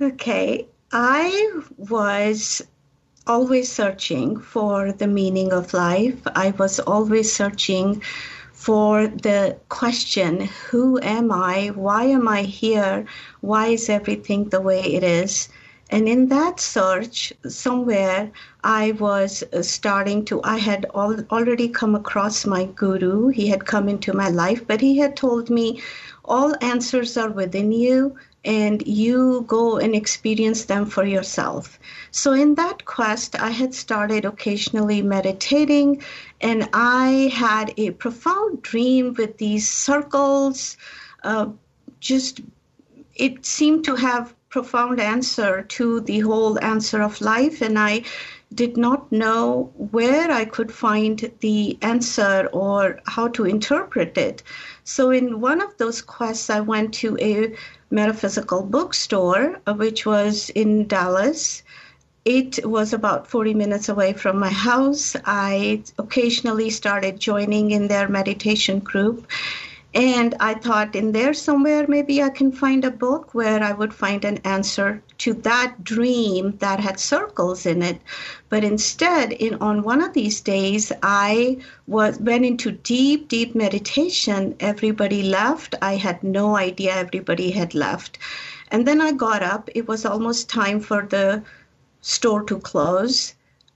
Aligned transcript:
Okay, 0.00 0.68
I 0.92 1.60
was 1.76 2.62
always 3.26 3.72
searching 3.72 4.38
for 4.38 4.92
the 4.92 5.08
meaning 5.08 5.52
of 5.52 5.74
life. 5.74 6.20
I 6.36 6.52
was 6.52 6.78
always 6.78 7.32
searching 7.32 8.00
for 8.52 9.08
the 9.08 9.56
question 9.70 10.48
Who 10.70 11.00
am 11.00 11.32
I? 11.32 11.72
Why 11.74 12.04
am 12.04 12.28
I 12.28 12.42
here? 12.42 13.06
Why 13.40 13.66
is 13.66 13.88
everything 13.88 14.50
the 14.50 14.60
way 14.60 14.82
it 14.82 15.02
is? 15.02 15.48
And 15.90 16.08
in 16.08 16.28
that 16.28 16.60
search, 16.60 17.32
somewhere 17.48 18.30
I 18.62 18.92
was 18.92 19.42
starting 19.62 20.24
to, 20.26 20.40
I 20.44 20.58
had 20.58 20.86
al- 20.94 21.24
already 21.32 21.68
come 21.68 21.96
across 21.96 22.46
my 22.46 22.66
guru. 22.66 23.30
He 23.30 23.48
had 23.48 23.66
come 23.66 23.88
into 23.88 24.12
my 24.12 24.28
life, 24.28 24.64
but 24.64 24.80
he 24.80 24.98
had 24.98 25.16
told 25.16 25.50
me 25.50 25.82
all 26.24 26.54
answers 26.60 27.16
are 27.16 27.30
within 27.30 27.72
you 27.72 28.16
and 28.44 28.86
you 28.86 29.44
go 29.48 29.78
and 29.78 29.94
experience 29.94 30.64
them 30.66 30.86
for 30.86 31.04
yourself. 31.04 31.78
So, 32.10 32.32
in 32.32 32.54
that 32.54 32.84
quest, 32.84 33.38
I 33.40 33.50
had 33.50 33.74
started 33.74 34.24
occasionally 34.24 35.02
meditating, 35.02 36.02
and 36.40 36.68
I 36.72 37.30
had 37.34 37.74
a 37.76 37.90
profound 37.90 38.62
dream 38.62 39.14
with 39.18 39.38
these 39.38 39.68
circles. 39.68 40.76
Uh, 41.22 41.48
just, 42.00 42.40
it 43.16 43.44
seemed 43.44 43.84
to 43.84 43.96
have 43.96 44.34
profound 44.48 44.98
answer 45.00 45.62
to 45.62 46.00
the 46.00 46.20
whole 46.20 46.58
answer 46.64 47.02
of 47.02 47.20
life, 47.20 47.60
and 47.60 47.78
I 47.78 48.04
did 48.54 48.78
not 48.78 49.12
know 49.12 49.70
where 49.90 50.30
I 50.30 50.46
could 50.46 50.72
find 50.72 51.30
the 51.40 51.76
answer 51.82 52.48
or 52.52 52.98
how 53.06 53.28
to 53.28 53.44
interpret 53.44 54.16
it. 54.16 54.42
So, 54.84 55.10
in 55.10 55.40
one 55.40 55.60
of 55.60 55.76
those 55.76 56.00
quests, 56.00 56.48
I 56.48 56.60
went 56.60 56.94
to 56.94 57.18
a 57.20 57.54
metaphysical 57.90 58.62
bookstore, 58.62 59.60
uh, 59.66 59.74
which 59.74 60.04
was 60.04 60.50
in 60.50 60.86
Dallas. 60.86 61.62
It 62.24 62.66
was 62.66 62.92
about 62.92 63.26
40 63.28 63.54
minutes 63.54 63.88
away 63.88 64.12
from 64.12 64.38
my 64.38 64.50
house. 64.50 65.16
I 65.24 65.82
occasionally 65.98 66.70
started 66.70 67.18
joining 67.18 67.70
in 67.70 67.88
their 67.88 68.08
meditation 68.08 68.80
group. 68.80 69.26
And 69.94 70.34
I 70.38 70.52
thought 70.52 70.94
in 70.94 71.12
there 71.12 71.32
somewhere, 71.32 71.86
maybe 71.88 72.22
I 72.22 72.28
can 72.28 72.52
find 72.52 72.84
a 72.84 72.90
book 72.90 73.32
where 73.32 73.62
I 73.62 73.72
would 73.72 73.94
find 73.94 74.22
an 74.24 74.38
answer 74.44 75.02
to 75.18 75.32
that 75.32 75.82
dream 75.82 76.56
that 76.58 76.78
had 76.78 77.00
circles 77.00 77.64
in 77.64 77.82
it. 77.82 78.00
But 78.50 78.64
instead, 78.64 79.32
in 79.32 79.54
on 79.54 79.82
one 79.82 80.02
of 80.02 80.12
these 80.12 80.42
days, 80.42 80.92
I 81.02 81.58
was 81.86 82.20
went 82.20 82.44
into 82.44 82.70
deep, 82.70 83.28
deep 83.28 83.54
meditation. 83.54 84.56
Everybody 84.60 85.22
left. 85.22 85.74
I 85.80 85.96
had 85.96 86.22
no 86.22 86.54
idea 86.56 86.94
everybody 86.94 87.50
had 87.50 87.74
left. 87.74 88.18
And 88.70 88.86
then 88.86 89.00
I 89.00 89.12
got 89.12 89.42
up. 89.42 89.70
It 89.74 89.88
was 89.88 90.04
almost 90.04 90.50
time 90.50 90.80
for 90.80 91.06
the 91.06 91.42
store 92.02 92.42
to 92.42 92.58
close. 92.58 93.34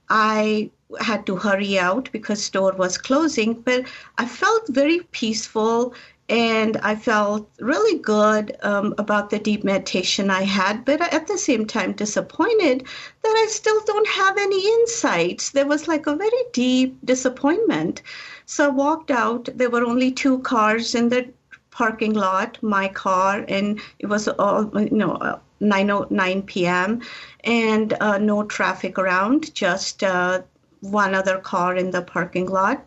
I 0.09 0.69
had 0.99 1.25
to 1.25 1.35
hurry 1.35 1.77
out 1.79 2.09
because 2.11 2.43
store 2.43 2.73
was 2.73 2.97
closing 2.97 3.53
but 3.53 3.85
i 4.17 4.25
felt 4.25 4.67
very 4.69 4.99
peaceful 5.11 5.93
and 6.29 6.77
i 6.77 6.95
felt 6.95 7.49
really 7.59 7.99
good 7.99 8.55
um, 8.63 8.95
about 8.97 9.29
the 9.29 9.39
deep 9.39 9.63
meditation 9.63 10.29
i 10.29 10.41
had 10.41 10.85
but 10.85 11.01
at 11.13 11.27
the 11.27 11.37
same 11.37 11.65
time 11.65 11.91
disappointed 11.91 12.83
that 13.23 13.35
i 13.43 13.47
still 13.49 13.79
don't 13.85 14.07
have 14.07 14.37
any 14.37 14.65
insights. 14.65 15.51
There 15.51 15.65
was 15.65 15.87
like 15.87 16.07
a 16.07 16.15
very 16.15 16.43
deep 16.51 16.97
disappointment. 17.05 18.01
So 18.45 18.65
i 18.65 18.69
walked 18.69 19.11
out. 19.11 19.49
There 19.55 19.69
were 19.69 19.85
only 19.85 20.11
two 20.11 20.39
cars 20.39 20.95
in 20.95 21.09
the 21.09 21.27
parking 21.71 22.13
lot 22.13 22.61
my 22.61 22.87
car 22.87 23.43
and 23.47 23.79
it 23.97 24.05
was 24.05 24.27
all 24.27 24.69
you 24.79 24.91
know 24.91 25.39
9 25.59 26.41
p.m 26.43 27.01
and 27.43 27.93
uh, 27.99 28.17
no 28.19 28.43
traffic 28.43 28.99
around 28.99 29.53
just 29.55 30.03
uh, 30.03 30.41
one 30.83 31.15
other 31.15 31.39
car 31.39 31.75
in 31.75 31.91
the 31.91 32.01
parking 32.01 32.47
lot. 32.47 32.85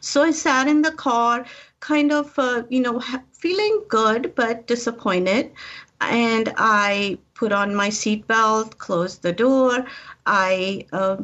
So 0.00 0.22
I 0.22 0.30
sat 0.32 0.68
in 0.68 0.82
the 0.82 0.92
car, 0.92 1.44
kind 1.80 2.12
of, 2.12 2.36
uh, 2.38 2.62
you 2.68 2.80
know, 2.80 3.00
feeling 3.32 3.82
good 3.88 4.34
but 4.34 4.66
disappointed. 4.66 5.52
And 6.00 6.52
I 6.56 7.18
put 7.34 7.52
on 7.52 7.74
my 7.74 7.88
seatbelt, 7.88 8.78
closed 8.78 9.22
the 9.22 9.32
door. 9.32 9.86
I 10.26 10.86
uh, 10.92 11.18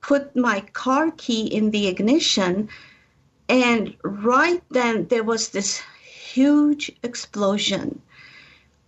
put 0.00 0.34
my 0.34 0.60
car 0.72 1.12
key 1.16 1.46
in 1.46 1.70
the 1.70 1.86
ignition. 1.86 2.68
And 3.48 3.96
right 4.02 4.62
then, 4.70 5.06
there 5.06 5.24
was 5.24 5.50
this 5.50 5.82
huge 6.02 6.90
explosion. 7.04 8.00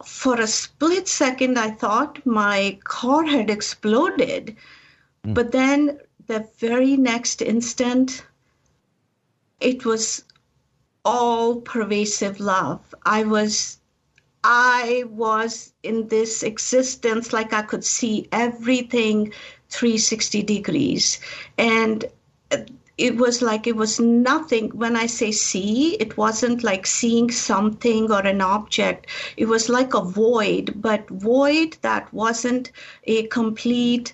For 0.05 0.41
a 0.41 0.47
split 0.47 1.07
second, 1.09 1.59
I 1.59 1.71
thought 1.71 2.25
my 2.27 2.79
car 2.85 3.25
had 3.25 3.51
exploded. 3.51 4.57
Mm. 5.25 5.35
But 5.35 5.53
then 5.53 6.01
the 6.29 6.47
very 6.59 6.97
next 6.97 7.43
instant, 7.43 8.25
it 9.61 9.85
was 9.85 10.25
all 11.05 11.61
pervasive 11.61 12.39
love. 12.39 12.95
I 13.05 13.25
was 13.25 13.79
I 14.45 15.05
was 15.09 15.73
in 15.83 16.09
this 16.09 16.43
existence 16.43 17.33
like 17.33 17.53
I 17.53 17.63
could 17.63 17.85
see 17.85 18.29
everything 18.31 19.33
360 19.71 20.43
degrees. 20.43 21.19
And 21.57 22.05
it 22.99 23.17
was 23.17 23.43
like 23.43 23.67
it 23.67 23.77
was 23.77 23.99
nothing. 23.99 24.71
When 24.71 24.97
I 24.97 25.07
say 25.07 25.33
see, 25.33 25.95
it 25.95 26.17
wasn't 26.17 26.63
like 26.63 26.87
seeing 26.87 27.31
something 27.31 28.11
or 28.13 28.21
an 28.21 28.41
object. 28.41 29.07
It 29.37 29.47
was 29.47 29.69
like 29.69 29.95
a 29.95 30.03
void, 30.03 30.75
but 30.77 31.09
void 31.09 31.79
that 31.83 32.13
wasn't 32.13 32.71
a 33.05 33.27
complete 33.29 34.13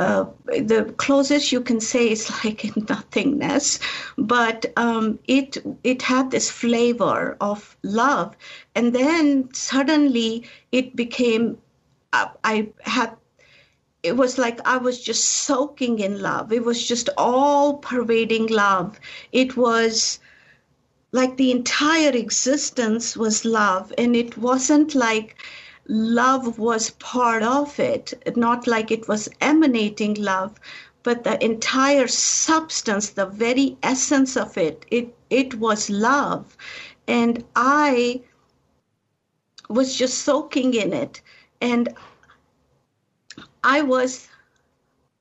uh, 0.00 0.24
the 0.46 0.94
closest 0.96 1.52
you 1.52 1.60
can 1.60 1.78
say 1.78 2.10
is 2.10 2.30
like 2.44 2.64
in 2.64 2.86
nothingness, 2.88 3.78
but 4.16 4.64
um, 4.76 5.18
it 5.28 5.58
it 5.84 6.02
had 6.02 6.30
this 6.30 6.50
flavor 6.50 7.36
of 7.40 7.76
love, 7.82 8.34
and 8.74 8.94
then 8.94 9.52
suddenly 9.52 10.44
it 10.72 10.96
became. 10.96 11.58
Uh, 12.12 12.28
I 12.42 12.70
had. 12.80 13.16
It 14.02 14.16
was 14.16 14.38
like 14.38 14.60
I 14.66 14.78
was 14.78 15.02
just 15.02 15.24
soaking 15.24 15.98
in 15.98 16.20
love. 16.22 16.50
It 16.50 16.64
was 16.64 16.82
just 16.88 17.10
all 17.18 17.74
pervading 17.74 18.46
love. 18.46 18.98
It 19.32 19.54
was 19.58 20.18
like 21.12 21.36
the 21.36 21.50
entire 21.50 22.12
existence 22.12 23.16
was 23.18 23.44
love, 23.44 23.92
and 23.98 24.16
it 24.16 24.38
wasn't 24.38 24.94
like 24.94 25.36
love 25.88 26.58
was 26.58 26.90
part 26.90 27.42
of 27.42 27.78
it, 27.80 28.12
not 28.36 28.66
like 28.66 28.90
it 28.90 29.08
was 29.08 29.28
emanating 29.40 30.14
love, 30.14 30.58
but 31.02 31.24
the 31.24 31.42
entire 31.42 32.06
substance, 32.06 33.10
the 33.10 33.26
very 33.26 33.76
essence 33.82 34.36
of 34.36 34.56
it, 34.58 34.84
it, 34.90 35.14
it 35.30 35.54
was 35.54 35.90
love. 35.90 36.56
And 37.08 37.44
I 37.56 38.22
was 39.68 39.96
just 39.96 40.18
soaking 40.18 40.74
in 40.74 40.92
it. 40.92 41.22
And 41.60 41.88
I 43.64 43.82
was 43.82 44.28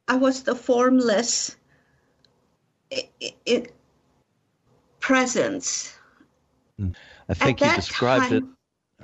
I 0.08 0.16
was 0.16 0.44
the 0.44 0.56
formless 0.56 1.56
it, 2.90 3.12
it, 3.46 3.74
presence. 5.00 5.94
Hmm. 6.78 6.90
I 7.30 7.34
think 7.36 7.62
At 7.62 7.70
you 7.70 7.76
described 7.76 8.30
time, 8.30 8.38
it 8.38 8.44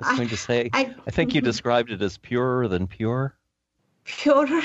I 0.02 0.10
was 0.10 0.18
going 0.18 0.28
to 0.28 0.36
say, 0.36 0.70
I, 0.72 0.94
I 1.06 1.10
think 1.10 1.34
you 1.34 1.40
mm-hmm. 1.40 1.46
described 1.46 1.90
it 1.90 2.02
as 2.02 2.18
purer 2.18 2.68
than 2.68 2.86
pure. 2.86 3.34
Purer, 4.04 4.62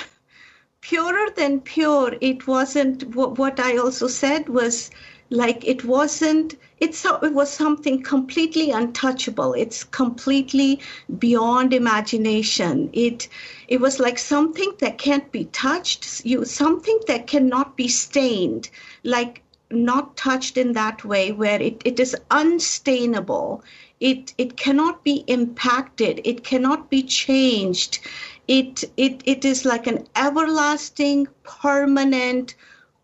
purer 0.81 1.29
than 1.35 1.61
pure. 1.61 2.15
It 2.19 2.47
wasn't. 2.47 3.15
What 3.15 3.59
I 3.59 3.77
also 3.77 4.07
said 4.07 4.49
was 4.49 4.91
like 5.29 5.65
it 5.65 5.85
wasn't. 5.85 6.55
It's 6.79 7.05
it 7.05 7.33
was 7.33 7.49
something 7.49 8.03
completely 8.03 8.71
untouchable. 8.71 9.53
It's 9.53 9.83
completely 9.85 10.81
beyond 11.17 11.73
imagination. 11.73 12.89
It 12.91 13.29
it 13.67 13.79
was 13.79 13.99
like 13.99 14.19
something 14.19 14.73
that 14.79 14.97
can't 14.97 15.31
be 15.31 15.45
touched. 15.45 16.25
You 16.25 16.43
something 16.43 16.99
that 17.07 17.27
cannot 17.27 17.77
be 17.77 17.87
stained. 17.87 18.69
Like 19.03 19.41
not 19.71 20.17
touched 20.17 20.57
in 20.57 20.73
that 20.73 21.05
way 21.05 21.31
where 21.31 21.61
it, 21.61 21.81
it 21.85 21.99
is 21.99 22.15
unstainable 22.29 23.63
it 24.01 24.33
it 24.38 24.57
cannot 24.57 25.03
be 25.03 25.24
impacted. 25.27 26.21
It 26.25 26.44
cannot 26.44 26.89
be 26.89 27.03
changed. 27.03 28.00
It 28.48 28.83
it 28.98 29.21
it 29.25 29.45
is 29.45 29.63
like 29.63 29.88
an 29.88 30.07
everlasting 30.15 31.27
permanent 31.44 32.56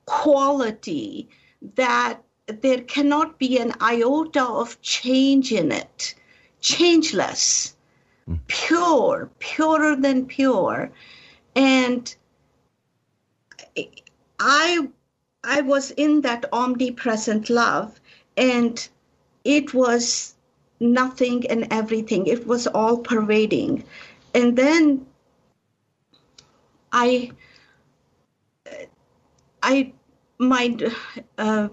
quality 0.05 1.29
that 1.75 2.23
there 2.47 2.81
cannot 2.81 3.37
be 3.37 3.59
an 3.59 3.73
iota 3.79 4.43
of 4.43 4.81
change 4.81 5.51
in 5.51 5.71
it. 5.71 6.15
Changeless. 6.59 7.75
Mm. 8.27 8.39
pure 8.47 9.29
purer 9.39 9.95
than 9.95 10.25
pure. 10.25 10.91
And 11.55 12.15
i 14.39 14.87
i 15.43 15.61
was 15.61 15.91
in 15.91 16.21
that 16.21 16.45
omnipresent 16.51 17.49
love 17.49 17.99
and 18.35 18.89
it 19.43 19.73
was 19.73 20.35
nothing 20.79 21.49
and 21.49 21.67
everything. 21.71 22.27
It 22.27 22.47
was 22.47 22.67
all 22.67 22.97
pervading. 22.97 23.83
And 24.33 24.57
then 24.57 25.05
i 26.91 27.31
i 29.63 29.91
my 30.39 30.77
uh, 31.37 31.67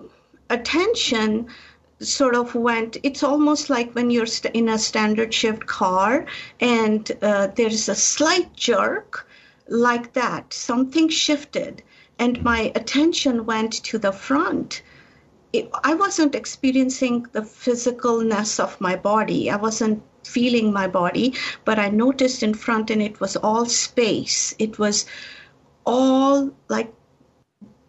attention 0.51 1.47
sort 2.01 2.35
of 2.35 2.55
went 2.55 2.97
it's 3.03 3.23
almost 3.23 3.71
like 3.71 3.93
when 3.93 4.11
you're 4.11 4.27
in 4.53 4.69
a 4.69 4.79
standard 4.79 5.33
shift 5.33 5.67
car 5.67 6.27
and 6.61 7.13
uh, 7.23 7.47
there's 7.55 7.89
a 7.89 7.95
slight 7.95 8.55
jerk 8.55 9.27
like 9.69 10.13
that. 10.13 10.53
Something 10.53 11.09
shifted 11.09 11.83
and 12.19 12.43
my 12.43 12.73
attention 12.75 13.47
went 13.47 13.73
to 13.85 13.99
the 13.99 14.13
front 14.13 14.83
it, 15.55 15.71
i 15.85 15.95
wasn't 15.95 16.35
experiencing 16.35 17.27
the 17.33 17.43
physicalness 17.43 18.59
of 18.61 18.81
my 18.81 18.97
body. 18.97 19.51
I 19.51 19.57
wasn't 19.57 20.03
feeling 20.25 20.73
my 20.73 20.87
body 20.89 21.35
but 21.65 21.79
i 21.79 21.89
noticed 21.91 22.43
in 22.43 22.55
front 22.55 22.91
and 22.91 23.03
it 23.03 23.21
was 23.21 23.37
all 23.37 23.67
space. 23.67 24.55
It 24.59 24.79
was 24.79 25.05
all 25.87 26.51
like 26.69 26.93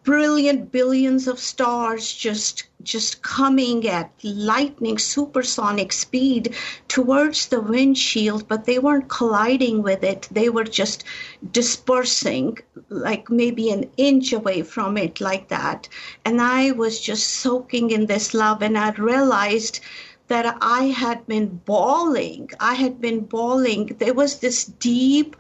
brilliant 0.06 0.72
billions 0.72 1.28
of 1.28 1.40
stars 1.40 2.14
just 2.14 2.68
just 2.84 3.24
coming 3.24 3.88
at 3.88 4.12
lightning 4.24 5.00
supersonic 5.00 5.92
speed 5.92 6.54
towards 6.88 7.48
the 7.48 7.60
windshield 7.60 8.48
but 8.48 8.66
they 8.66 8.78
weren't 8.78 9.10
colliding 9.10 9.82
with 9.82 10.04
it. 10.04 10.28
They 10.32 10.50
were 10.50 10.64
just 10.64 11.04
dispersing 11.52 12.60
like 12.90 13.32
maybe 13.32 13.72
an 13.72 13.90
inch 13.98 14.32
away 14.32 14.62
from 14.62 14.96
it 14.96 15.20
like 15.20 15.48
that. 15.50 15.90
And 16.24 16.40
i 16.40 16.72
was 16.72 17.02
just 17.02 17.28
soaking 17.28 17.90
in 17.90 18.06
this 18.06 18.34
love 18.36 18.62
and 18.62 18.78
i 18.78 18.92
realized 18.92 19.80
that 20.28 20.58
i 20.62 20.84
had 20.84 21.26
been 21.26 21.48
bawling. 21.66 22.52
I 22.60 22.76
had 22.76 23.02
been 23.02 23.22
bawling. 23.22 23.96
There 23.98 24.14
was 24.14 24.40
this 24.40 24.66
deep 24.66 25.36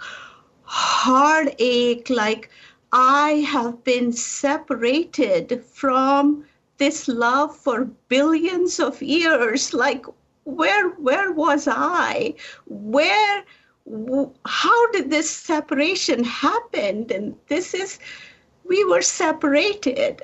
heartache 0.64 2.10
like 2.10 2.50
I 2.98 3.46
have 3.52 3.84
been 3.84 4.14
separated 4.14 5.62
from 5.66 6.46
this 6.78 7.10
love 7.10 7.54
for 7.54 7.84
billions 8.08 8.80
of 8.80 9.02
years. 9.02 9.74
Like, 9.74 10.06
where 10.46 10.92
where 10.92 11.34
was 11.34 11.68
I? 11.68 12.36
Where 12.68 13.44
how 14.46 14.92
did 14.92 15.10
this 15.10 15.30
separation 15.30 16.24
happen? 16.24 17.06
And 17.12 17.36
this 17.48 17.74
is 17.74 18.00
we 18.64 18.86
were 18.86 19.02
separated 19.02 20.24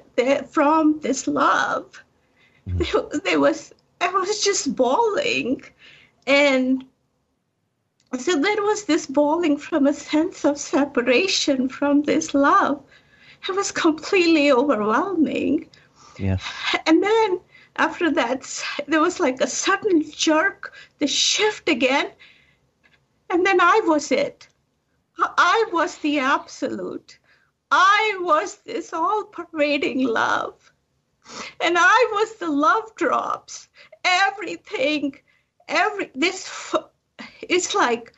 from 0.49 1.01
this 1.01 1.27
love. 1.27 2.01
Mm-hmm. 2.69 3.17
There 3.25 3.41
was 3.41 3.73
I 3.99 4.07
was 4.07 4.41
just 4.45 4.77
bawling, 4.77 5.61
and 6.25 6.85
so 8.17 8.39
there 8.39 8.61
was 8.61 8.83
this 8.83 9.05
bawling 9.05 9.57
from 9.57 9.87
a 9.87 9.93
sense 9.93 10.43
of 10.43 10.57
separation 10.57 11.69
from 11.69 12.03
this 12.03 12.33
love. 12.33 12.83
It 13.47 13.55
was 13.55 13.71
completely 13.71 14.51
overwhelming. 14.51 15.69
Yes. 16.17 16.43
And 16.85 17.01
then 17.01 17.39
after 17.77 18.11
that, 18.11 18.63
there 18.87 18.99
was 18.99 19.19
like 19.19 19.39
a 19.39 19.47
sudden 19.47 20.03
jerk, 20.11 20.73
the 20.99 21.07
shift 21.07 21.69
again. 21.69 22.11
And 23.29 23.45
then 23.45 23.61
I 23.61 23.81
was 23.85 24.11
it. 24.11 24.47
I 25.17 25.65
was 25.71 25.97
the 25.97 26.19
absolute. 26.19 27.17
I 27.71 28.17
was 28.19 28.57
this 28.57 28.91
all 28.91 29.23
pervading 29.23 30.03
love. 30.05 30.71
And 31.61 31.77
I 31.79 32.09
was 32.11 32.35
the 32.35 32.51
love 32.51 32.93
drops. 32.95 33.69
Everything, 34.03 35.17
every, 35.69 36.11
this 36.13 36.75
it's 37.49 37.73
like 37.75 38.13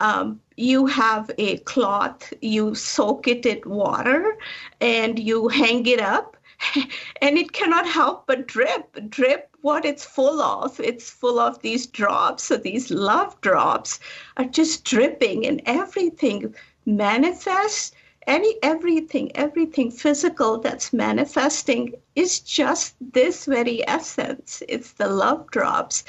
um, 0.00 0.40
you 0.56 0.86
have 0.86 1.30
a 1.38 1.58
cloth, 1.58 2.32
you 2.40 2.74
soak 2.74 3.28
it 3.28 3.44
in 3.46 3.60
water, 3.66 4.36
and 4.80 5.18
you 5.18 5.48
hang 5.48 5.86
it 5.86 6.00
up, 6.00 6.36
and 7.22 7.38
it 7.38 7.52
cannot 7.52 7.86
help 7.86 8.26
but 8.26 8.46
drip, 8.46 8.98
drip 9.10 9.48
what 9.62 9.84
it's 9.84 10.04
full 10.04 10.40
of. 10.40 10.78
It's 10.80 11.10
full 11.10 11.38
of 11.38 11.60
these 11.60 11.86
drops, 11.86 12.44
so 12.44 12.56
these 12.56 12.90
love 12.90 13.38
drops 13.40 14.00
are 14.36 14.46
just 14.46 14.84
dripping, 14.84 15.46
and 15.46 15.60
everything 15.66 16.54
manifests. 16.86 17.92
Any 18.26 18.56
everything, 18.62 19.34
everything 19.34 19.90
physical 19.90 20.58
that's 20.58 20.92
manifesting 20.92 21.94
is 22.14 22.40
just 22.40 22.94
this 23.00 23.46
very 23.46 23.86
essence. 23.88 24.62
It's 24.68 24.92
the 24.92 25.08
love 25.08 25.50
drops 25.50 26.04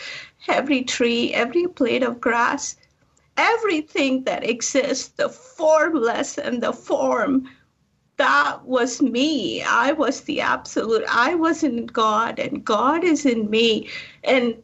every 0.47 0.83
tree, 0.83 1.33
every 1.33 1.67
blade 1.67 2.03
of 2.03 2.19
grass, 2.19 2.75
everything 3.37 4.23
that 4.25 4.47
exists, 4.47 5.09
the 5.09 5.29
formless 5.29 6.37
and 6.37 6.61
the 6.61 6.73
form, 6.73 7.47
that 8.17 8.65
was 8.65 9.01
me. 9.01 9.63
I 9.63 9.93
was 9.93 10.21
the 10.21 10.41
absolute. 10.41 11.03
I 11.09 11.33
was 11.33 11.63
in 11.63 11.87
God, 11.87 12.37
and 12.37 12.63
God 12.63 13.03
is 13.03 13.25
in 13.25 13.49
me. 13.49 13.89
And 14.23 14.61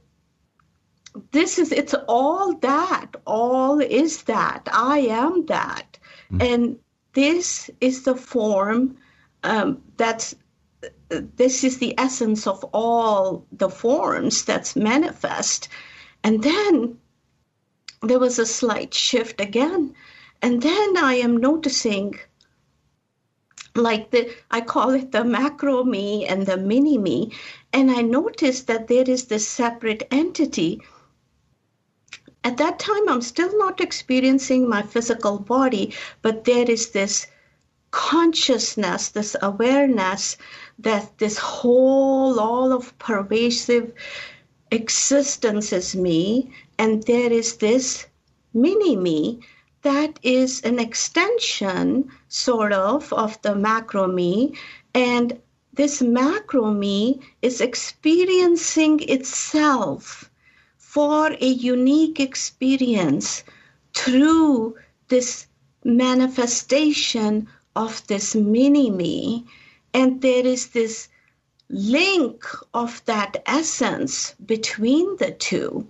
this 1.32 1.58
is, 1.58 1.72
it's 1.72 1.96
all 2.08 2.54
that. 2.58 3.08
All 3.26 3.80
is 3.80 4.24
that. 4.24 4.68
I 4.72 5.00
am 5.00 5.48
that. 5.48 5.98
Mm-hmm. 6.32 6.42
And 6.42 6.80
this 7.18 7.72
is 7.81 8.04
the 8.04 8.16
form 8.16 8.96
um, 9.44 9.81
that's 9.98 10.36
this 11.10 11.64
is 11.64 11.80
the 11.80 11.98
essence 11.98 12.46
of 12.46 12.64
all 12.74 13.44
the 13.52 13.69
forms 13.69 14.46
that's 14.46 14.75
manifest. 14.75 15.68
And 16.24 16.44
then 16.44 17.00
there 18.04 18.19
was 18.19 18.38
a 18.38 18.46
slight 18.46 18.94
shift 18.94 19.42
again. 19.42 19.96
And 20.44 20.62
then 20.62 20.95
I 20.95 21.16
am 21.16 21.38
noticing 21.38 22.19
like 23.74 24.12
the 24.12 24.31
I 24.52 24.62
call 24.62 24.92
it 24.92 25.12
the 25.12 25.24
macro 25.24 25.83
me 25.83 26.28
and 26.28 26.45
the 26.45 26.57
mini 26.57 27.00
me. 27.00 27.31
And 27.74 27.90
I 27.90 28.02
noticed 28.04 28.68
that 28.68 28.88
there 28.88 29.09
is 29.09 29.26
this 29.26 29.47
separate 29.47 30.04
entity. 30.12 30.81
At 32.44 32.58
that 32.58 32.78
time, 32.80 33.10
I'm 33.10 33.22
still 33.22 33.58
not 33.58 33.82
experiencing 33.82 34.70
my 34.70 34.82
physical 34.84 35.40
body, 35.40 35.94
but 36.22 36.44
there 36.44 36.70
is 36.70 36.92
this 36.92 37.28
consciousness, 37.92 39.10
this 39.10 39.36
awareness 39.42 40.38
that 40.80 41.18
this 41.18 41.38
whole, 41.38 42.40
all 42.40 42.72
of 42.72 42.98
pervasive 43.00 43.92
existence 44.72 45.74
is 45.74 45.96
me, 45.96 46.52
and 46.78 47.04
there 47.04 47.32
is 47.32 47.58
this 47.58 48.06
mini 48.54 48.96
me 48.96 49.40
that 49.82 50.20
is 50.22 50.62
an 50.62 50.80
extension, 50.80 52.12
sort 52.28 52.74
of, 52.74 53.12
of 53.14 53.42
the 53.42 53.56
macro 53.56 54.08
me. 54.08 54.54
And 54.94 55.40
this 55.74 56.02
macro 56.02 56.72
me 56.72 57.22
is 57.42 57.62
experiencing 57.62 59.00
itself 59.10 60.30
for 60.97 61.31
a 61.31 61.45
unique 61.45 62.19
experience 62.19 63.44
through 63.94 64.75
this 65.09 65.45
manifestation 65.83 67.47
of 67.75 68.01
this 68.07 68.33
mini 68.33 68.89
me 68.89 69.45
and 69.94 70.23
there 70.23 70.44
is 70.44 70.69
this 70.69 71.07
link 71.69 72.44
of 72.73 73.06
that 73.06 73.44
essence 73.45 74.33
between 74.44 75.16
the 75.18 75.30
two. 75.33 75.87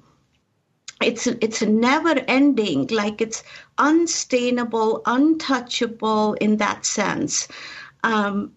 It's 1.02 1.26
it's 1.26 1.62
never 1.62 2.16
ending 2.28 2.88
like 2.88 3.22
it's 3.22 3.44
unstainable 3.78 5.04
untouchable 5.06 6.34
in 6.34 6.58
that 6.58 6.86
sense. 6.86 7.48
Um, 8.04 8.57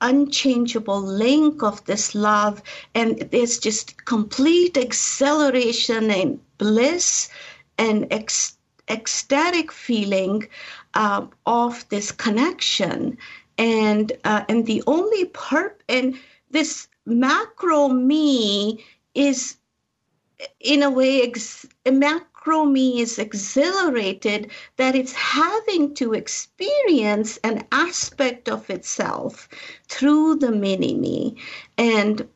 unchangeable 0.00 1.00
link 1.00 1.62
of 1.62 1.84
this 1.84 2.14
love 2.14 2.62
and 2.94 3.18
there's 3.30 3.58
just 3.58 4.04
complete 4.04 4.76
acceleration 4.76 6.10
and 6.10 6.40
bliss 6.58 7.30
and 7.78 8.06
ec- 8.12 8.56
ecstatic 8.88 9.72
feeling 9.72 10.46
uh, 10.94 11.26
of 11.46 11.88
this 11.88 12.12
connection. 12.12 13.16
And 13.58 14.12
uh, 14.24 14.44
and 14.48 14.66
the 14.66 14.82
only 14.86 15.26
perp 15.26 15.74
and 15.88 16.18
this 16.50 16.88
macro 17.06 17.88
me 17.88 18.84
is 19.14 19.56
in 20.60 20.82
a 20.82 20.90
way, 20.90 21.22
ex- 21.22 21.66
macro 22.42 22.64
me 22.64 23.00
is 23.00 23.18
exhilarated 23.18 24.50
that 24.76 24.96
it's 24.96 25.12
having 25.12 25.94
to 25.94 26.12
experience 26.12 27.38
an 27.44 27.64
aspect 27.70 28.48
of 28.48 28.68
itself 28.68 29.48
through 29.88 30.36
the 30.36 30.50
mini 30.50 30.94
me. 30.94 31.36
And 31.78 32.28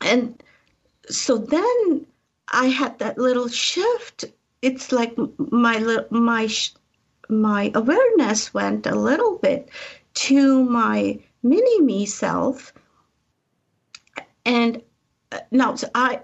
and 0.00 0.42
so 1.08 1.36
then 1.36 2.06
I 2.48 2.66
had 2.66 2.98
that 3.00 3.18
little 3.18 3.48
shift. 3.48 4.24
It's 4.62 4.92
like 4.92 5.14
my 5.38 6.04
my 6.10 6.48
my 7.28 7.70
awareness 7.74 8.54
went 8.54 8.86
a 8.86 8.94
little 8.94 9.36
bit 9.38 9.68
to 10.14 10.64
my 10.64 11.18
mini 11.42 11.80
me 11.82 12.06
self, 12.06 12.72
and 14.46 14.82
uh, 15.32 15.40
now 15.50 15.74
so 15.74 15.88
I 15.94 16.20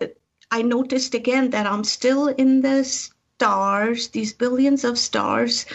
I 0.56 0.62
noticed 0.62 1.12
again 1.14 1.50
that 1.50 1.66
I'm 1.66 1.84
still 1.84 2.28
in 2.28 2.62
the 2.62 2.82
stars, 2.82 4.08
these 4.08 4.32
billions 4.32 4.84
of 4.84 4.98
stars 4.98 5.66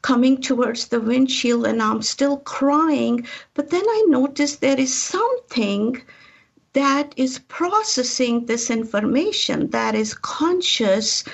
coming 0.00 0.40
towards 0.40 0.86
the 0.86 1.00
windshield, 1.00 1.66
and 1.66 1.82
I'm 1.82 2.02
still 2.02 2.36
crying. 2.36 3.26
But 3.54 3.70
then 3.70 3.82
I 3.84 4.04
noticed 4.06 4.60
there 4.60 4.78
is 4.78 4.94
something 4.94 6.00
that 6.72 7.14
is 7.16 7.40
processing 7.48 8.46
this 8.46 8.70
information, 8.70 9.70
that 9.70 9.96
is 9.96 10.14
conscious 10.14 11.24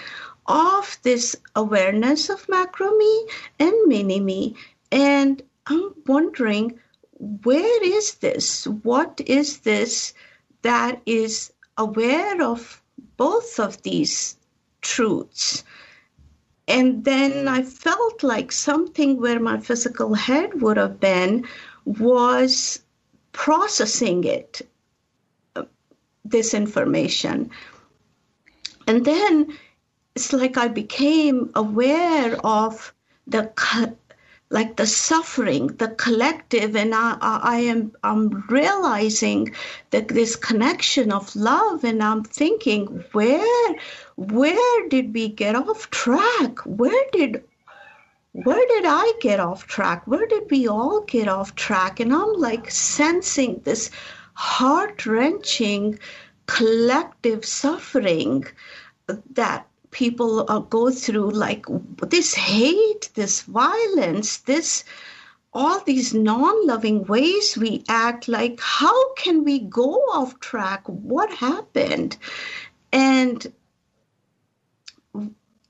of 0.46 0.99
this 1.02 1.37
awareness 1.54 2.30
of 2.30 2.49
macro 2.49 2.90
me 2.96 3.26
and 3.58 3.75
mini 3.87 4.20
me. 4.20 4.56
And 4.90 5.42
I'm 5.66 5.92
wondering, 6.06 6.80
where 7.18 7.84
is 7.84 8.14
this? 8.14 8.66
What 8.66 9.20
is 9.26 9.58
this 9.58 10.14
that 10.62 11.02
is 11.04 11.52
aware 11.76 12.42
of 12.42 12.80
both 13.16 13.59
of 13.59 13.83
these 13.83 14.37
truths? 14.80 15.64
And 16.66 17.04
then 17.04 17.47
I 17.47 17.62
felt 17.62 18.23
like 18.23 18.50
something 18.50 19.21
where 19.21 19.40
my 19.40 19.61
physical 19.61 20.14
head 20.14 20.62
would 20.62 20.76
have 20.76 20.99
been 20.99 21.47
was 21.85 22.80
processing 23.33 24.25
it 24.25 24.62
uh, 25.56 25.64
this 26.25 26.54
information. 26.54 27.50
And 28.87 29.04
then 29.04 29.59
it's 30.14 30.33
like 30.33 30.56
I 30.56 30.68
became 30.68 31.50
aware 31.54 32.37
of 32.47 32.94
the 33.26 33.44
like 34.51 34.77
the 34.77 34.87
suffering, 34.87 35.69
the 35.69 35.89
collective, 35.89 36.77
and 36.77 36.95
I, 36.95 37.17
I 37.21 37.57
am 37.61 37.93
I'm 38.03 38.45
realizing 38.49 39.55
that 39.91 40.09
this 40.09 40.37
connection 40.37 41.13
of 41.13 41.35
love, 41.35 41.85
and 41.85 42.03
I'm 42.03 42.23
thinking, 42.23 43.05
where 43.13 43.77
where 44.17 44.89
did 44.89 45.15
we 45.15 45.29
get 45.29 45.57
off 45.57 45.91
track? 45.91 46.59
Where 46.61 47.05
did 47.13 47.43
where 48.33 48.67
did 48.67 48.85
I 48.87 49.13
get 49.21 49.41
off 49.41 49.67
track? 49.67 50.07
Where 50.07 50.27
did 50.27 50.51
we 50.51 50.67
all 50.69 51.03
get 51.03 51.29
off 51.29 51.55
track? 51.55 52.01
And 52.01 52.13
I'm 52.13 52.33
like 52.35 52.71
sensing 52.71 53.61
this 53.65 53.91
heart 54.35 55.07
wrenching 55.07 55.99
collective 56.47 57.45
suffering 57.45 58.45
that 59.31 59.69
people 59.95 60.45
uh, 60.51 60.59
go 60.59 60.91
through, 60.91 61.31
like 61.31 61.65
this 62.11 62.35
hate, 62.35 63.09
this 63.15 63.43
violence, 63.43 64.39
this 64.39 64.85
all 65.55 65.81
these 65.81 66.13
non 66.13 66.67
loving 66.67 67.05
ways 67.05 67.57
we 67.57 67.85
act 67.89 68.29
like, 68.29 68.61
how 68.61 69.15
can 69.15 69.45
we 69.45 69.61
go 69.61 69.95
off 70.13 70.39
track? 70.41 70.83
What 70.87 71.33
happened? 71.33 72.17
And 72.93 73.53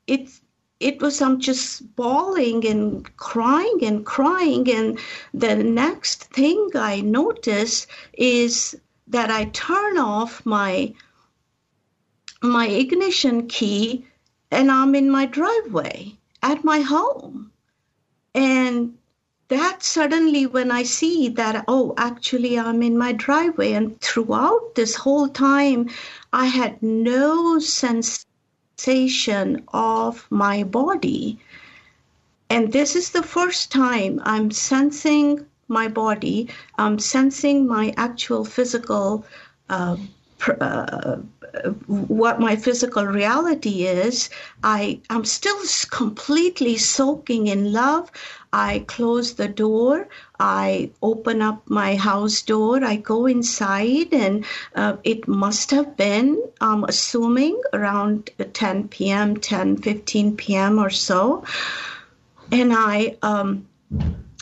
it's 0.07 0.41
it 0.81 1.01
was 1.01 1.23
I'm 1.23 1.39
just 1.39 1.95
bawling 1.97 2.67
and 2.67 3.17
crying 3.17 3.79
and 3.83 4.05
crying. 4.05 4.71
And 4.71 4.99
the 5.33 5.55
next 5.57 6.25
thing 6.25 6.71
I 6.75 7.01
notice 7.01 7.87
is 8.15 8.77
that 9.07 9.31
I 9.31 9.45
turn 9.47 9.99
off 9.99 10.45
my 10.45 10.95
my 12.43 12.67
ignition 12.69 13.47
key 13.49 14.07
and 14.55 14.71
I'm 14.71 14.95
in 14.95 15.11
my 15.11 15.27
driveway 15.27 16.17
at 16.43 16.65
my 16.65 16.81
home. 16.81 17.51
And 18.35 18.97
that 19.49 19.83
suddenly 19.83 20.47
when 20.47 20.71
I 20.71 20.85
see 20.85 21.29
that, 21.31 21.65
oh, 21.69 21.95
actually 21.97 22.59
I'm 22.59 22.83
in 22.83 22.97
my 22.97 23.13
driveway. 23.13 23.73
And 23.73 24.01
throughout 24.01 24.75
this 24.75 24.95
whole 24.95 25.29
time, 25.29 25.91
I 26.33 26.47
had 26.47 26.83
no 26.83 27.59
sensation 27.59 29.65
of 29.73 30.27
my 30.31 30.63
body. 30.63 31.39
And 32.49 32.73
this 32.73 32.97
is 32.97 33.11
the 33.11 33.23
first 33.23 33.73
time 33.73 34.21
I'm 34.25 34.51
sensing 34.51 35.47
my 35.69 35.89
body, 35.89 36.49
I'm 36.79 36.99
sensing 36.99 37.67
my 37.67 37.93
actual 37.97 38.45
physical, 38.45 39.25
uh, 39.69 39.97
uh, 40.61 41.17
what 41.87 42.41
my 42.41 42.57
physical 42.57 43.07
reality 43.07 43.87
is. 43.87 44.31
I, 44.63 45.01
I'm 45.11 45.25
still 45.25 45.59
completely 45.91 46.77
soaking 46.77 47.47
in 47.47 47.73
love. 47.73 48.11
I 48.53 48.85
close 48.87 49.35
the 49.35 49.49
door, 49.49 50.07
I 50.39 50.91
open 51.03 51.43
up 51.43 51.69
my 51.69 51.97
house 51.97 52.43
door, 52.43 52.85
I 52.85 52.97
go 52.97 53.27
inside, 53.27 54.13
and 54.13 54.45
uh, 54.77 54.97
it 55.03 55.27
must 55.27 55.71
have 55.73 55.97
been, 55.97 56.41
I'm 56.61 56.85
assuming, 56.85 57.61
around 57.73 58.31
10 58.53 58.89
p.m., 58.89 59.39
10, 59.39 59.79
15 59.79 60.37
p.m. 60.37 60.79
or 60.79 60.91
so. 60.91 61.45
And 62.53 62.73
I, 62.73 63.17
um, 63.23 63.67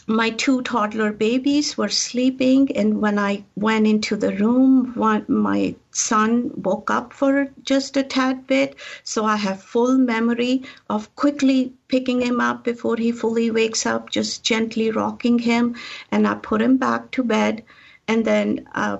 my 0.06 0.30
two 0.30 0.60
toddler 0.62 1.12
babies 1.12 1.78
were 1.78 1.88
sleeping 1.88 2.76
and 2.76 3.00
when 3.00 3.20
i 3.20 3.44
went 3.54 3.86
into 3.86 4.16
the 4.16 4.32
room 4.34 4.92
one, 4.94 5.24
my 5.28 5.74
son 5.94 6.50
woke 6.56 6.90
up 6.90 7.12
for 7.12 7.48
just 7.62 7.96
a 7.96 8.02
tad 8.02 8.46
bit 8.46 8.76
so 9.02 9.24
i 9.24 9.36
have 9.36 9.62
full 9.62 9.96
memory 9.98 10.62
of 10.88 11.14
quickly 11.16 11.72
picking 11.88 12.20
him 12.20 12.40
up 12.40 12.64
before 12.64 12.96
he 12.96 13.12
fully 13.12 13.50
wakes 13.50 13.84
up 13.86 14.10
just 14.10 14.42
gently 14.42 14.90
rocking 14.90 15.38
him 15.38 15.74
and 16.10 16.26
i 16.26 16.34
put 16.34 16.62
him 16.62 16.76
back 16.76 17.10
to 17.10 17.22
bed 17.22 17.62
and 18.08 18.24
then 18.24 18.66
uh, 18.74 18.96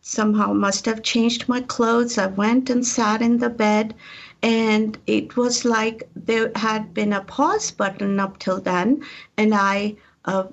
somehow 0.00 0.52
must 0.52 0.84
have 0.84 1.02
changed 1.02 1.48
my 1.48 1.60
clothes 1.60 2.18
i 2.18 2.26
went 2.26 2.70
and 2.70 2.86
sat 2.86 3.22
in 3.22 3.38
the 3.38 3.50
bed 3.50 3.94
and 4.42 4.98
it 5.06 5.36
was 5.36 5.64
like 5.64 6.08
there 6.14 6.52
had 6.54 6.92
been 6.92 7.12
a 7.12 7.24
pause 7.24 7.70
button 7.70 8.20
up 8.20 8.38
till 8.38 8.60
then 8.60 9.02
and 9.38 9.54
i 9.54 9.96
uh, 10.26 10.44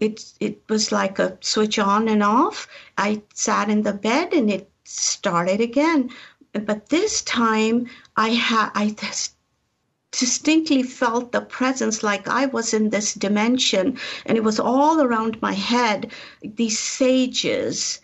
it 0.00 0.24
it 0.40 0.62
was 0.68 0.90
like 0.90 1.18
a 1.18 1.36
switch 1.40 1.78
on 1.78 2.08
and 2.08 2.22
off. 2.22 2.66
I 2.96 3.22
sat 3.34 3.68
in 3.68 3.82
the 3.82 3.92
bed 3.92 4.32
and 4.32 4.50
it 4.50 4.70
started 4.90 5.60
again. 5.60 6.10
But 6.52 6.88
this 6.88 7.22
time 7.22 7.88
I 8.16 8.30
had 8.30 8.70
I 8.74 8.96
distinctly 10.10 10.82
felt 10.82 11.30
the 11.30 11.40
presence 11.40 12.02
like 12.02 12.26
I 12.26 12.46
was 12.46 12.74
in 12.74 12.90
this 12.90 13.14
dimension 13.14 13.98
and 14.26 14.36
it 14.36 14.42
was 14.42 14.58
all 14.58 15.00
around 15.00 15.40
my 15.40 15.52
head. 15.52 16.10
These 16.42 16.78
sages 16.78 18.00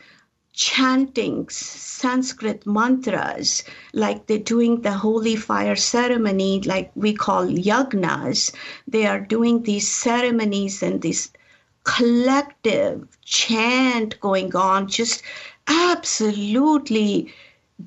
chanting 0.52 1.48
Sanskrit 1.50 2.66
mantras, 2.66 3.64
like 3.92 4.26
they're 4.26 4.38
doing 4.38 4.80
the 4.80 4.92
holy 4.92 5.36
fire 5.36 5.76
ceremony, 5.76 6.60
like 6.62 6.92
we 6.94 7.12
call 7.12 7.46
yagnas. 7.46 8.52
They 8.86 9.06
are 9.06 9.20
doing 9.20 9.64
these 9.64 9.88
ceremonies 9.88 10.82
and 10.82 11.02
these 11.02 11.32
collective 11.86 13.06
chant 13.24 14.20
going 14.20 14.54
on, 14.54 14.88
just 14.88 15.22
absolutely 15.68 17.32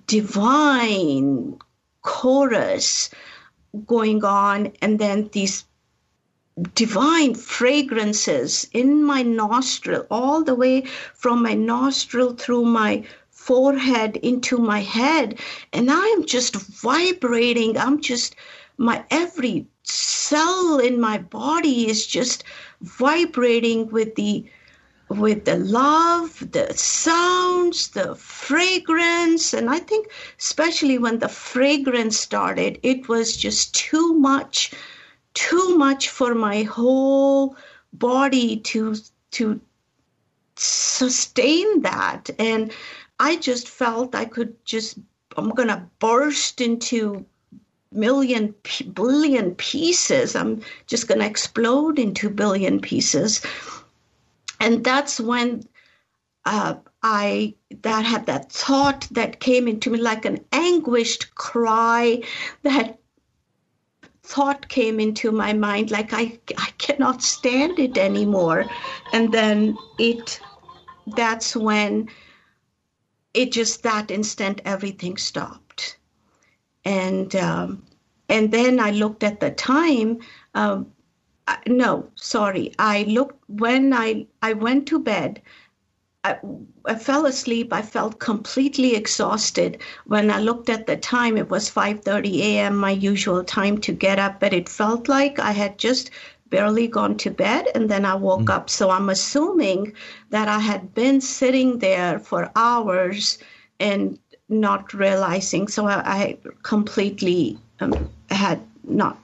divine 0.08 1.60
chorus 2.02 3.10
going 3.86 4.24
on, 4.24 4.72
and 4.82 5.00
then 5.00 5.30
these 5.34 5.66
divine 6.76 7.36
fragrances 7.36 8.68
in 8.74 9.04
my 9.04 9.22
nostril, 9.22 10.06
all 10.10 10.44
the 10.44 10.56
way 10.56 10.82
from 11.14 11.44
my 11.44 11.54
nostril 11.54 12.34
through 12.34 12.66
my 12.66 13.04
forehead 13.30 14.18
into 14.18 14.58
my 14.58 14.80
head. 14.80 15.40
And 15.74 15.92
I 15.92 16.06
am 16.18 16.26
just 16.26 16.56
vibrating. 16.56 17.78
I'm 17.78 18.02
just, 18.02 18.36
my 18.80 19.04
every 19.12 19.68
cell 19.84 20.80
in 20.80 21.00
my 21.02 21.18
body 21.18 21.90
is 21.90 22.08
just 22.08 22.44
vibrating 22.82 23.90
with 23.90 24.16
the 24.16 24.46
with 25.10 25.46
the 25.46 25.58
love, 25.58 26.52
the 26.52 26.72
sounds, 26.76 27.90
the 27.90 28.14
fragrance. 28.16 29.54
And 29.56 29.68
I 29.68 29.80
think, 29.80 30.12
especially 30.38 31.00
when 31.00 31.18
the 31.18 31.28
fragrance 31.28 32.16
started, 32.20 32.80
it 32.84 33.10
was 33.10 33.36
just 33.36 33.74
too 33.76 34.14
much 34.14 34.72
too 35.34 35.78
much 35.78 36.10
for 36.10 36.34
my 36.36 36.64
whole 36.64 37.56
body 37.94 38.58
to 38.58 38.96
to 39.32 39.60
sustain 40.56 41.82
that 41.82 42.30
and 42.40 42.72
i 43.20 43.36
just 43.38 43.70
felt 43.70 44.16
i 44.16 44.26
could 44.26 44.54
just 44.66 45.00
I'm 45.38 45.52
gonna 45.52 45.90
burst 46.00 46.60
into 46.60 47.26
million 47.92 48.54
billion 48.94 49.56
pieces. 49.56 50.36
I'm 50.36 50.62
just 50.88 51.08
going 51.08 51.20
to 51.20 51.26
explode 51.26 51.98
into 52.00 52.30
billion 52.30 52.80
pieces. 52.80 53.42
And 54.60 54.84
that's 54.84 55.20
when 55.20 55.64
uh, 56.46 56.76
i 57.04 57.54
that 57.82 58.06
had 58.06 58.26
that 58.26 58.52
thought 58.52 59.08
that 59.12 59.40
came 59.40 59.68
into 59.68 59.90
me 59.90 60.00
like 60.00 60.26
an 60.26 60.44
anguished 60.52 61.34
cry 61.36 62.22
that 62.64 62.98
thought 64.24 64.68
came 64.68 65.00
into 65.00 65.32
my 65.32 65.54
mind 65.54 65.92
like 65.92 66.14
i 66.14 66.40
i 66.58 66.70
cannot 66.78 67.22
stand 67.22 67.80
it 67.80 67.98
anymore. 67.98 68.66
And 69.14 69.32
then 69.32 69.78
it 69.98 70.40
that's 71.16 71.56
when 71.56 72.10
it 73.34 73.52
just 73.52 73.84
that 73.84 74.12
instant 74.12 74.62
everything 74.66 75.18
stopped 75.18 75.69
and 76.90 77.36
um, 77.36 77.84
and 78.30 78.52
then 78.52 78.80
I 78.80 78.92
looked 78.92 79.24
at 79.24 79.40
the 79.40 79.52
time. 79.52 80.20
Um, 80.56 80.92
no, 81.68 82.10
sorry. 82.16 82.74
I 82.80 83.04
looked 83.04 83.44
when 83.48 83.94
I 83.94 84.26
I 84.42 84.54
went 84.54 84.88
to 84.88 85.00
bed. 85.00 85.42
I, 86.24 86.38
I, 86.86 86.96
fell 86.96 87.26
asleep. 87.28 87.72
I 87.72 87.82
felt 87.82 88.20
completely 88.20 88.94
exhausted. 88.94 89.78
When 90.06 90.30
I 90.30 90.40
looked 90.40 90.70
at 90.70 90.86
the 90.86 90.98
time, 90.98 91.38
it 91.38 91.50
was 91.50 91.70
5:30 91.70 92.40
a.m., 92.42 92.76
my 92.76 92.92
usual 92.92 93.44
time 93.44 93.78
to 93.82 93.94
get 93.94 94.20
up, 94.20 94.40
but 94.40 94.54
it 94.54 94.68
felt 94.68 95.08
like 95.08 95.40
I 95.40 95.52
had 95.52 95.78
just 95.78 96.12
barely 96.50 96.88
gone 96.88 97.16
to 97.18 97.30
bed 97.30 97.68
and 97.76 97.90
then 97.90 98.04
I 98.04 98.16
woke 98.16 98.50
mm. 98.50 98.56
up. 98.56 98.70
So 98.70 98.90
I'm 98.90 99.10
assuming 99.10 99.94
that 100.32 100.48
I 100.48 100.60
had 100.60 100.94
been 100.96 101.22
sitting 101.22 101.78
there 101.78 102.20
for 102.20 102.52
hours 102.56 103.38
and 103.80 104.20
not 104.50 104.94
realizing. 104.94 105.68
So 105.68 105.88
I, 105.88 106.02
I 106.06 106.38
completely 106.64 107.58
um, 107.80 108.10
had 108.30 108.60
not 108.84 109.18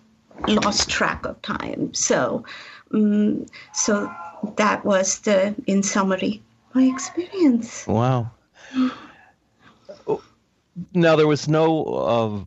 lost 0.48 0.90
track 0.90 1.26
of 1.26 1.42
time. 1.42 1.94
So, 1.94 2.46
um, 2.94 3.46
so 3.74 4.12
that 4.58 4.86
was 4.86 5.20
the, 5.20 5.56
in 5.68 5.84
summary, 5.84 6.42
my 6.74 6.84
experience. 6.84 7.88
Wow. 7.88 8.32
Now 10.94 11.16
there 11.16 11.28
was 11.28 11.48
no 11.48 11.84
uh, 11.84 12.44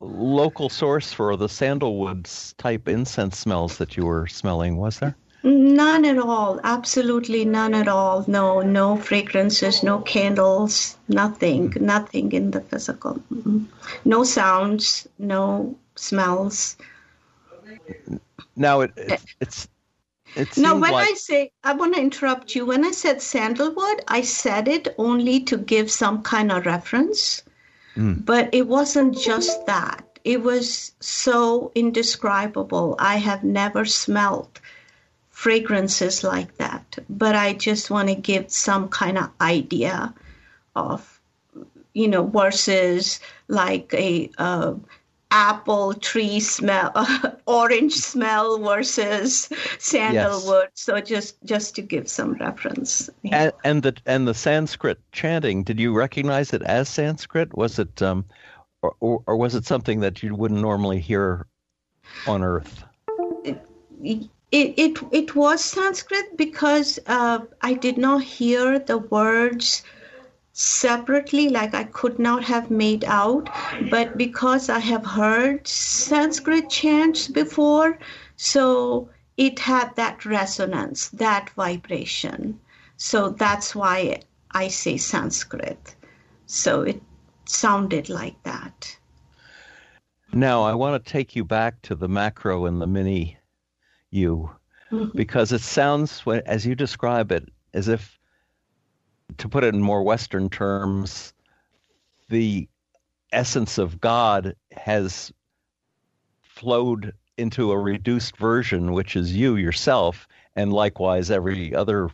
local 0.00 0.68
source 0.68 1.12
for 1.12 1.36
the 1.36 1.48
sandalwood 1.48 2.28
type 2.58 2.88
incense 2.88 3.38
smells 3.38 3.78
that 3.78 3.96
you 3.96 4.04
were 4.06 4.26
smelling, 4.26 4.76
was 4.76 4.98
there? 4.98 5.16
None 5.46 6.04
at 6.04 6.18
all. 6.18 6.58
Absolutely 6.64 7.44
none 7.44 7.72
at 7.72 7.86
all. 7.86 8.24
No, 8.26 8.62
no 8.62 8.96
fragrances, 8.96 9.84
no 9.84 10.00
candles, 10.00 10.96
nothing, 11.06 11.72
nothing 11.80 12.32
in 12.32 12.50
the 12.50 12.62
physical. 12.62 13.22
No 14.04 14.24
sounds, 14.24 15.06
no 15.20 15.78
smells. 15.94 16.76
Now 18.56 18.80
it, 18.80 18.92
it 18.96 19.22
it's 19.40 19.68
it 20.34 20.56
now, 20.56 20.74
when 20.74 20.90
like... 20.90 21.10
I 21.10 21.14
say, 21.14 21.52
I 21.62 21.74
want 21.74 21.94
to 21.94 22.00
interrupt 22.00 22.56
you. 22.56 22.66
When 22.66 22.84
I 22.84 22.90
said 22.90 23.22
sandalwood, 23.22 24.02
I 24.08 24.22
said 24.22 24.66
it 24.66 24.96
only 24.98 25.44
to 25.44 25.56
give 25.56 25.92
some 25.92 26.22
kind 26.24 26.50
of 26.50 26.66
reference, 26.66 27.44
mm. 27.94 28.24
but 28.24 28.52
it 28.52 28.66
wasn't 28.66 29.16
just 29.16 29.64
that. 29.66 30.18
It 30.24 30.42
was 30.42 30.90
so 30.98 31.70
indescribable. 31.76 32.96
I 32.98 33.18
have 33.18 33.44
never 33.44 33.84
smelled 33.84 34.60
fragrances 35.36 36.24
like 36.24 36.56
that, 36.56 36.96
but 37.10 37.36
I 37.36 37.52
just 37.52 37.90
want 37.90 38.08
to 38.08 38.14
give 38.14 38.50
some 38.50 38.88
kind 38.88 39.18
of 39.18 39.28
idea 39.38 40.14
of, 40.74 41.20
you 41.92 42.08
know, 42.08 42.24
versus 42.24 43.20
like 43.46 43.92
a 43.92 44.30
uh, 44.38 44.72
apple 45.30 45.92
tree 45.92 46.40
smell, 46.40 46.90
orange 47.46 47.92
smell 47.92 48.58
versus 48.60 49.50
sandalwood. 49.78 50.68
Yes. 50.68 50.70
So 50.72 51.00
just 51.02 51.36
just 51.44 51.74
to 51.74 51.82
give 51.82 52.08
some 52.08 52.32
reference. 52.32 53.10
And, 53.30 53.52
and, 53.62 53.82
the 53.82 53.94
and 54.06 54.26
the 54.26 54.32
Sanskrit 54.32 54.98
chanting, 55.12 55.64
did 55.64 55.78
you 55.78 55.92
recognize 55.92 56.54
it 56.54 56.62
as 56.62 56.88
Sanskrit? 56.88 57.54
Was 57.54 57.78
it 57.78 58.00
um, 58.00 58.24
or, 58.80 58.94
or, 59.00 59.22
or 59.26 59.36
was 59.36 59.54
it 59.54 59.66
something 59.66 60.00
that 60.00 60.22
you 60.22 60.34
wouldn't 60.34 60.62
normally 60.62 60.98
hear 60.98 61.46
on 62.26 62.42
Earth? 62.42 62.84
It, 63.44 63.62
it, 64.52 64.74
it, 64.78 64.98
it 65.12 65.34
was 65.34 65.64
Sanskrit 65.64 66.36
because 66.36 66.98
uh, 67.06 67.40
I 67.60 67.74
did 67.74 67.98
not 67.98 68.22
hear 68.22 68.78
the 68.78 68.98
words 68.98 69.82
separately, 70.52 71.50
like 71.50 71.74
I 71.74 71.84
could 71.84 72.18
not 72.18 72.44
have 72.44 72.70
made 72.70 73.04
out, 73.04 73.50
but 73.90 74.16
because 74.16 74.70
I 74.70 74.78
have 74.78 75.04
heard 75.04 75.66
Sanskrit 75.66 76.70
chants 76.70 77.28
before, 77.28 77.98
so 78.36 79.10
it 79.36 79.58
had 79.58 79.94
that 79.96 80.24
resonance, 80.24 81.08
that 81.10 81.50
vibration. 81.50 82.58
So 82.96 83.30
that's 83.30 83.74
why 83.74 84.20
I 84.50 84.68
say 84.68 84.96
Sanskrit. 84.96 85.94
So 86.46 86.82
it 86.82 87.02
sounded 87.44 88.08
like 88.08 88.42
that. 88.44 88.96
Now, 90.32 90.62
I 90.62 90.74
want 90.74 91.04
to 91.04 91.12
take 91.12 91.36
you 91.36 91.44
back 91.44 91.82
to 91.82 91.94
the 91.94 92.08
macro 92.08 92.64
and 92.64 92.80
the 92.80 92.86
mini 92.86 93.35
you 94.10 94.50
mm-hmm. 94.90 95.16
because 95.16 95.52
it 95.52 95.60
sounds 95.60 96.22
as 96.46 96.66
you 96.66 96.74
describe 96.74 97.32
it 97.32 97.48
as 97.74 97.88
if 97.88 98.18
to 99.38 99.48
put 99.48 99.64
it 99.64 99.74
in 99.74 99.82
more 99.82 100.02
western 100.02 100.48
terms 100.48 101.32
the 102.28 102.68
essence 103.32 103.78
of 103.78 104.00
god 104.00 104.54
has 104.72 105.32
flowed 106.42 107.12
into 107.36 107.70
a 107.70 107.78
reduced 107.78 108.36
version 108.36 108.92
which 108.92 109.16
is 109.16 109.34
you 109.34 109.56
yourself 109.56 110.26
and 110.54 110.72
likewise 110.72 111.30
every 111.30 111.74
other 111.74 112.08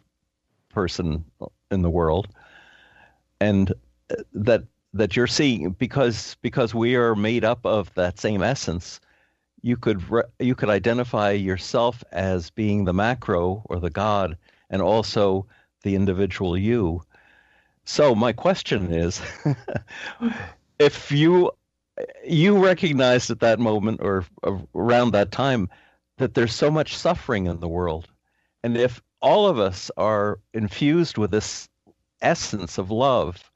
person 0.70 1.24
in 1.70 1.82
the 1.82 1.90
world 1.90 2.28
and 3.40 3.72
that 4.32 4.62
that 4.94 5.16
you're 5.16 5.26
seeing 5.26 5.70
because 5.70 6.36
because 6.42 6.74
we 6.74 6.96
are 6.96 7.14
made 7.14 7.44
up 7.44 7.64
of 7.64 7.92
that 7.94 8.18
same 8.18 8.42
essence 8.42 9.00
you 9.62 9.76
could 9.76 10.10
re- 10.10 10.24
you 10.38 10.54
could 10.54 10.68
identify 10.68 11.30
yourself 11.30 12.02
as 12.12 12.50
being 12.50 12.84
the 12.84 12.92
macro 12.92 13.62
or 13.66 13.78
the 13.78 13.90
God, 13.90 14.36
and 14.68 14.82
also 14.82 15.46
the 15.82 15.94
individual 15.94 16.58
you. 16.58 17.02
So 17.84 18.14
my 18.14 18.32
question 18.32 18.92
is, 18.92 19.22
if 20.78 21.10
you 21.12 21.52
you 22.26 22.58
recognized 22.58 23.30
at 23.30 23.40
that 23.40 23.60
moment 23.60 24.00
or 24.02 24.24
around 24.74 25.12
that 25.12 25.30
time 25.30 25.68
that 26.18 26.34
there's 26.34 26.54
so 26.54 26.70
much 26.70 26.96
suffering 26.96 27.46
in 27.46 27.60
the 27.60 27.68
world, 27.68 28.08
and 28.64 28.76
if 28.76 29.00
all 29.20 29.46
of 29.46 29.58
us 29.58 29.90
are 29.96 30.40
infused 30.52 31.18
with 31.18 31.30
this 31.30 31.68
essence 32.20 32.78
of 32.78 32.90
love, 32.90 33.51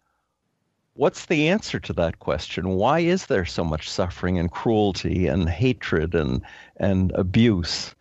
What's 0.97 1.27
the 1.27 1.49
answer 1.49 1.79
to 1.79 1.93
that 1.93 2.21
question? 2.21 2.71
Why 2.71 3.01
is 3.01 3.27
there 3.27 3.45
so 3.45 3.63
much 3.63 3.91
suffering 3.91 4.39
and 4.39 4.51
cruelty 4.51 5.27
and 5.27 5.47
hatred 5.49 6.15
and 6.15 6.43
and 6.79 7.13
abuse? 7.13 7.95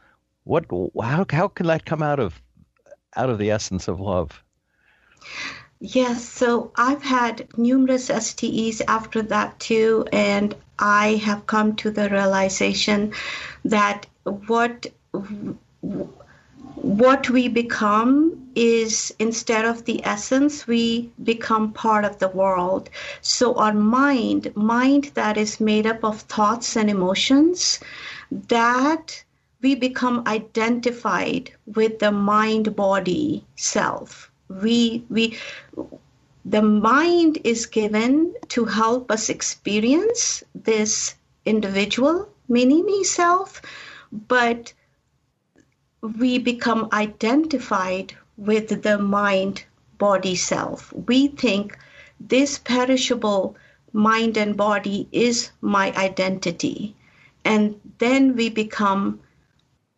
What 0.46 0.66
how 1.02 1.26
how 1.30 1.50
can 1.50 1.68
that 1.68 1.86
come 1.86 2.02
out 2.02 2.22
of 2.22 2.42
out 3.18 3.30
of 3.30 3.38
the 3.38 3.52
essence 3.52 3.90
of 3.90 4.00
love? 4.00 4.42
Yes, 5.82 6.24
so 6.24 6.72
I've 6.78 7.04
had 7.04 7.48
numerous 7.58 8.08
STEs 8.08 8.82
after 8.88 9.22
that 9.24 9.60
too, 9.60 10.08
and 10.14 10.56
I 10.80 11.16
have 11.16 11.48
come 11.48 11.76
to 11.78 11.92
the 11.92 12.10
realization 12.10 13.12
that 13.66 14.06
what 14.24 14.88
what 16.76 17.30
we 17.30 17.50
become 17.50 18.45
is 18.56 19.14
instead 19.20 19.66
of 19.66 19.86
the 19.86 20.04
essence 20.06 20.66
we 20.66 21.12
become 21.24 21.74
part 21.74 22.06
of 22.06 22.20
the 22.20 22.30
world. 22.30 22.90
So 23.22 23.56
our 23.56 23.74
mind 23.74 24.56
mind 24.56 25.12
that 25.14 25.38
is 25.38 25.60
made 25.60 25.86
up 25.86 26.04
of 26.04 26.22
thoughts 26.22 26.76
and 26.78 26.90
emotions 26.90 27.80
that 28.32 29.24
we 29.62 29.76
become 29.76 30.24
identified 30.28 31.52
with 31.66 32.00
the 32.00 32.12
mind 32.12 32.76
body 32.76 33.46
self. 33.56 34.32
We 34.50 35.04
we 35.10 35.38
the 36.46 36.62
mind 36.62 37.40
is 37.44 37.66
given 37.66 38.36
to 38.50 38.66
help 38.66 39.12
us 39.12 39.30
experience 39.30 40.44
this 40.54 41.16
individual 41.46 42.30
mini 42.48 42.84
me 42.84 43.04
self 43.04 43.62
but 44.28 44.74
we 46.20 46.38
become 46.38 46.88
identified 46.94 48.16
with 48.38 48.84
the 48.84 48.98
mind 48.98 49.64
body 49.98 50.36
self. 50.36 50.92
We 50.94 51.28
think 51.28 51.78
this 52.20 52.58
perishable 52.58 53.56
mind 53.94 54.38
and 54.38 54.58
body 54.58 55.08
is 55.12 55.52
my 55.62 55.94
identity. 55.96 56.96
And 57.44 57.80
then 58.00 58.36
we 58.36 58.50
become 58.50 59.20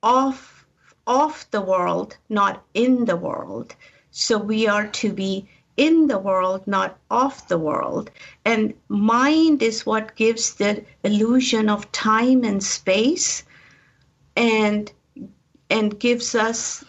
off, 0.03 0.65
off 1.07 1.49
the 1.51 1.61
world, 1.61 2.17
not 2.29 2.63
in 2.73 3.05
the 3.05 3.15
world. 3.15 3.75
So 4.11 4.37
we 4.37 4.67
are 4.67 4.87
to 4.87 5.13
be 5.13 5.47
in 5.77 6.07
the 6.07 6.17
world, 6.17 6.67
not 6.67 6.97
off 7.09 7.47
the 7.47 7.57
world. 7.57 8.09
And 8.45 8.73
mind 8.89 9.61
is 9.61 9.85
what 9.85 10.15
gives 10.15 10.55
the 10.55 10.83
illusion 11.03 11.69
of 11.69 11.91
time 11.91 12.43
and 12.43 12.63
space 12.63 13.43
and 14.35 14.91
and 15.69 15.99
gives 15.99 16.33
us 16.33 16.83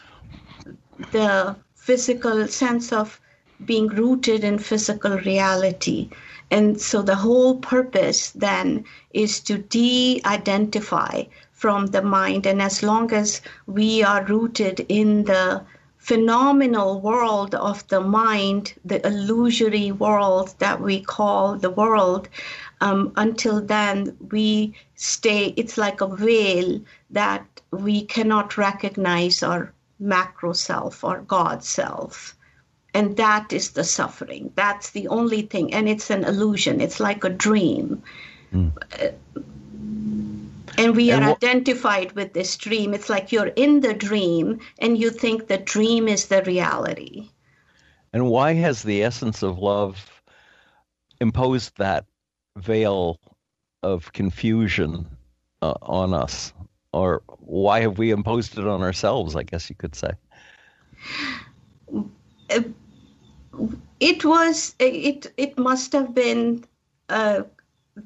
the 1.12 1.56
physical 1.74 2.46
sense 2.48 2.92
of 2.92 3.20
being 3.64 3.88
rooted 3.88 4.44
in 4.44 4.58
physical 4.58 5.18
reality. 5.18 6.10
And 6.50 6.80
so 6.80 7.02
the 7.02 7.16
whole 7.16 7.56
purpose 7.56 8.30
then 8.30 8.84
is 9.12 9.40
to 9.40 9.58
de 9.58 10.20
identify 10.24 11.24
from 11.52 11.86
the 11.86 12.02
mind. 12.02 12.46
And 12.46 12.62
as 12.62 12.82
long 12.82 13.12
as 13.12 13.42
we 13.66 14.02
are 14.02 14.24
rooted 14.24 14.86
in 14.88 15.24
the 15.24 15.64
phenomenal 15.98 17.00
world 17.00 17.54
of 17.54 17.86
the 17.88 18.00
mind, 18.00 18.74
the 18.84 19.04
illusory 19.06 19.92
world 19.92 20.54
that 20.58 20.80
we 20.80 21.00
call 21.00 21.56
the 21.56 21.70
world, 21.70 22.28
um, 22.80 23.12
until 23.16 23.60
then 23.60 24.16
we 24.30 24.74
stay, 24.94 25.52
it's 25.56 25.76
like 25.76 26.00
a 26.00 26.06
veil 26.06 26.80
that 27.10 27.44
we 27.72 28.04
cannot 28.04 28.56
recognize 28.56 29.42
our 29.42 29.72
macro 29.98 30.52
self 30.52 31.04
or 31.04 31.22
God 31.22 31.64
self. 31.64 32.36
And 32.94 33.16
that 33.16 33.52
is 33.52 33.72
the 33.72 33.84
suffering. 33.84 34.52
That's 34.54 34.90
the 34.90 35.08
only 35.08 35.42
thing. 35.42 35.74
And 35.74 35.88
it's 35.88 36.10
an 36.10 36.24
illusion, 36.24 36.80
it's 36.80 37.00
like 37.00 37.24
a 37.24 37.30
dream. 37.30 38.02
Mm. 38.52 38.72
and 40.78 40.96
we 40.96 41.10
and 41.10 41.24
are 41.24 41.32
identified 41.32 42.12
with 42.12 42.32
this 42.32 42.56
dream. 42.56 42.94
It's 42.94 43.10
like 43.10 43.30
you're 43.30 43.52
in 43.56 43.80
the 43.80 43.92
dream 43.92 44.60
and 44.78 44.96
you 44.96 45.10
think 45.10 45.46
the 45.46 45.58
dream 45.58 46.08
is 46.08 46.26
the 46.26 46.42
reality. 46.44 47.28
And 48.12 48.30
why 48.30 48.54
has 48.54 48.82
the 48.82 49.02
essence 49.02 49.42
of 49.42 49.58
love 49.58 50.22
imposed 51.20 51.76
that 51.76 52.06
veil 52.56 53.20
of 53.82 54.12
confusion 54.12 55.06
uh, 55.60 55.74
on 55.82 56.14
us? 56.14 56.52
Or 56.98 57.22
why 57.38 57.80
have 57.80 57.98
we 57.98 58.10
imposed 58.10 58.58
it 58.58 58.66
on 58.66 58.82
ourselves, 58.82 59.36
I 59.36 59.42
guess 59.44 59.70
you 59.70 59.76
could 59.76 59.94
say? 59.94 60.10
it 64.00 64.24
was 64.24 64.74
it 64.78 65.32
it 65.36 65.58
must 65.58 65.92
have 65.92 66.14
been 66.14 66.64
uh, 67.08 67.42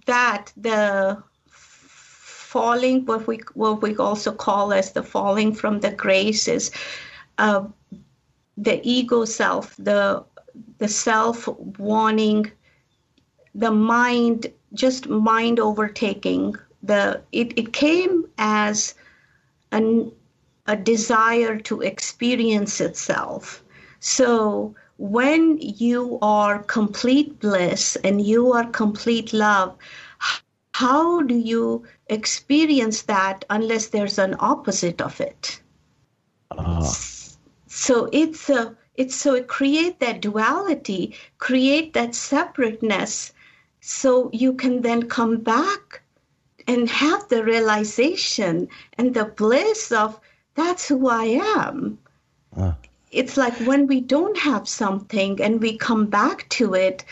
that 0.07 0.53
the 0.57 1.23
falling 1.47 3.05
what 3.07 3.27
we 3.27 3.41
what 3.55 3.83
we 3.83 3.97
also 3.97 4.33
call 4.33 4.73
as 4.73 4.93
the 4.93 5.03
falling 5.03 5.55
from 5.55 5.81
the 5.81 5.91
graces, 5.91 6.71
uh, 7.39 7.65
the 8.57 8.81
ego 8.83 9.25
self 9.25 9.77
the 9.77 10.25
the 10.79 10.89
self 10.89 11.49
wanting 11.79 12.51
the 13.55 13.71
mind 13.71 14.47
just 14.75 15.09
mind 15.09 15.61
overtaking 15.61 16.55
the 16.83 17.23
it, 17.33 17.57
it 17.59 17.73
came 17.73 18.27
as 18.39 18.95
an, 19.71 20.13
a 20.67 20.77
desire 20.77 21.59
to 21.59 21.81
experience 21.81 22.81
itself 22.81 23.63
so 24.01 24.75
when 24.99 25.59
you 25.61 26.19
are 26.23 26.59
complete 26.61 27.39
bliss 27.39 27.97
and 28.03 28.21
you 28.21 28.53
are 28.53 28.67
complete 28.67 29.33
love, 29.33 29.77
how 30.75 31.23
do 31.23 31.37
you 31.37 31.85
experience 32.09 33.03
that 33.03 33.45
unless 33.49 33.89
there's 33.89 34.19
an 34.19 34.35
opposite 34.41 35.01
of 35.01 35.21
it? 35.21 35.61
Uh. 36.51 36.93
So 37.69 38.09
it's 38.13 38.51
a 38.51 38.77
it's 38.97 39.15
so 39.15 39.35
it 39.35 39.47
create 39.47 40.01
that 40.01 40.21
duality, 40.21 41.15
create 41.39 41.93
that 41.95 42.17
separateness, 42.17 43.33
so 43.81 44.31
you 44.33 44.53
can 44.53 44.83
then 44.83 45.09
come 45.09 45.39
back 45.39 46.02
and 46.67 46.89
have 46.89 47.29
the 47.29 47.45
realization 47.45 48.69
and 48.99 49.15
the 49.15 49.25
bliss 49.25 49.93
of 49.93 50.21
that's 50.55 50.89
who 50.89 51.09
I 51.09 51.25
am. 51.57 51.99
Uh 52.57 52.73
it's 53.11 53.37
like 53.37 53.55
when 53.61 53.87
we 53.87 54.01
don't 54.01 54.39
have 54.39 54.67
something 54.67 55.41
and 55.43 55.61
we 55.61 55.77
come 55.77 56.07
back 56.07 56.49
to 56.49 56.75
it 56.75 57.05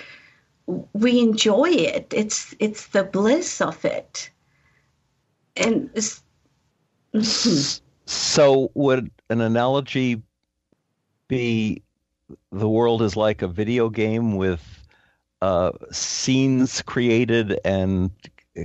we 0.93 1.21
enjoy 1.21 1.71
it. 1.71 2.13
It's 2.15 2.55
it's 2.59 2.89
the 2.89 3.05
bliss 3.05 3.61
of 3.61 3.85
it. 3.85 4.31
And 5.57 5.91
so 8.07 8.71
would 8.75 9.11
an 9.29 9.41
analogy 9.41 10.23
be 11.29 11.83
the 12.53 12.69
world 12.69 13.03
is 13.03 13.17
like 13.17 13.43
a 13.43 13.49
video 13.49 13.89
game 13.89 14.37
with 14.37 14.85
uh, 15.43 15.73
scenes 15.91 16.83
created 16.83 17.59
and 17.65 18.11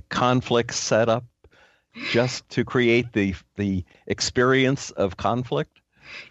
conflicts 0.09 0.75
set 0.77 1.09
up 1.09 1.25
just 2.05 2.47
to 2.49 2.63
create 2.63 3.13
the 3.13 3.33
the 3.55 3.83
experience 4.07 4.91
of 4.91 5.17
conflict 5.17 5.79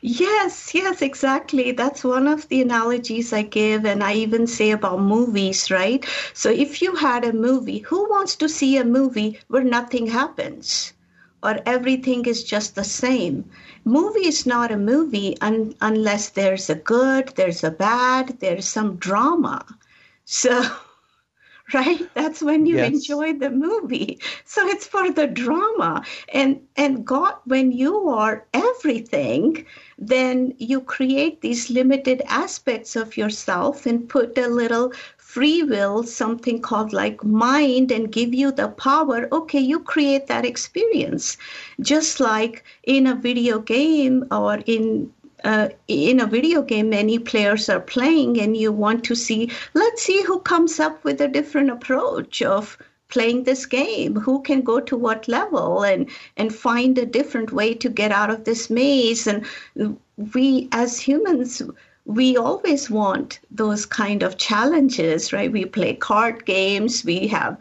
Yes, 0.03 0.75
yes, 0.75 1.03
exactly. 1.03 1.73
That's 1.73 2.05
one 2.05 2.27
of 2.29 2.49
the 2.49 2.61
analogies 2.63 3.33
I 3.33 3.43
give, 3.43 3.85
and 3.85 4.03
I 4.03 4.15
even 4.15 4.47
say 4.47 4.71
about 4.71 5.01
movies, 5.01 5.71
right? 5.71 6.05
So 6.33 6.51
if 6.51 6.81
you 6.83 6.95
had 6.97 7.25
a 7.25 7.33
movie, 7.33 7.79
who 7.79 8.09
wants 8.09 8.37
to 8.37 8.49
see 8.49 8.77
a 8.77 8.85
movie 8.85 9.39
where 9.49 9.65
nothing 9.65 10.07
happens? 10.09 10.93
Or 11.43 11.61
everything 11.67 12.27
is 12.27 12.45
just 12.45 12.75
the 12.75 12.85
same. 12.85 13.51
Movie 13.85 14.27
is 14.27 14.47
not 14.47 14.71
a 14.73 14.77
movie 14.77 15.37
un- 15.41 15.75
unless 15.81 16.29
there's 16.31 16.69
a 16.71 16.75
good, 16.75 17.29
there's 17.37 17.65
a 17.65 17.71
bad, 17.71 18.39
there's 18.41 18.67
some 18.67 18.97
drama. 18.97 19.65
So 20.25 20.63
right? 21.75 22.09
That's 22.15 22.43
when 22.43 22.67
you 22.67 22.77
yes. 22.77 22.93
enjoy 22.93 23.35
the 23.35 23.51
movie. 23.51 24.19
So 24.45 24.67
it's 24.67 24.87
for 24.87 25.11
the 25.11 25.27
drama. 25.27 26.05
And 26.33 26.61
and 26.77 27.05
god 27.07 27.37
when 27.45 27.73
you 27.73 28.09
are 28.09 28.47
everything 28.53 29.65
then 29.99 30.55
you 30.59 30.81
create 30.81 31.41
these 31.41 31.71
limited 31.71 32.21
aspects 32.27 32.97
of 32.97 33.17
yourself 33.17 33.87
and 33.87 34.09
put 34.09 34.37
a 34.37 34.49
little 34.49 34.93
free 35.17 35.63
will 35.63 36.03
something 36.03 36.61
called 36.61 36.93
like 36.93 37.25
mind 37.25 37.91
and 37.91 38.13
give 38.13 38.35
you 38.35 38.51
the 38.53 38.69
power. 38.69 39.29
Okay 39.33 39.61
you 39.61 39.81
create 39.81 40.27
that 40.27 40.45
experience. 40.45 41.37
Just 41.81 42.21
like 42.21 42.65
in 42.85 43.07
a 43.07 43.15
video 43.15 43.59
game 43.59 44.25
or 44.31 44.59
in 44.67 45.13
uh, 45.45 45.69
in 45.89 46.21
a 46.21 46.27
video 46.27 46.63
game 46.63 46.91
many 46.91 47.19
players 47.19 47.69
are 47.69 47.81
playing 47.81 48.41
and 48.41 48.57
you 48.57 48.73
want 48.73 49.05
to 49.05 49.15
see 49.15 49.51
let's 49.75 50.03
see 50.03 50.23
who 50.23 50.41
comes 50.41 50.81
up 50.81 51.03
with 51.05 51.21
a 51.21 51.29
different 51.29 51.71
approach 51.71 52.43
of 52.43 52.79
playing 53.15 53.45
this 53.45 53.65
game. 53.65 54.17
Who 54.17 54.43
can 54.43 54.63
go 54.63 54.81
to 54.81 54.97
what 54.97 55.29
level 55.29 55.85
and 55.85 56.11
and 56.37 56.55
find 56.55 56.99
a 56.99 57.07
different 57.07 57.53
way 57.53 57.75
to 57.75 57.89
get 57.89 58.11
out 58.11 58.31
of 58.31 58.45
this 58.45 58.69
maze. 58.71 59.27
And 59.27 59.47
we 60.35 60.69
as 60.73 61.01
humans 61.01 61.63
we 62.07 62.37
always 62.37 62.91
want 62.91 63.41
those 63.51 63.87
kind 63.87 64.23
of 64.23 64.37
challenges 64.37 65.33
right? 65.33 65.51
We 65.51 65.65
play 65.65 65.95
card 65.95 66.45
games 66.45 67.05
we 67.05 67.29
have 67.29 67.57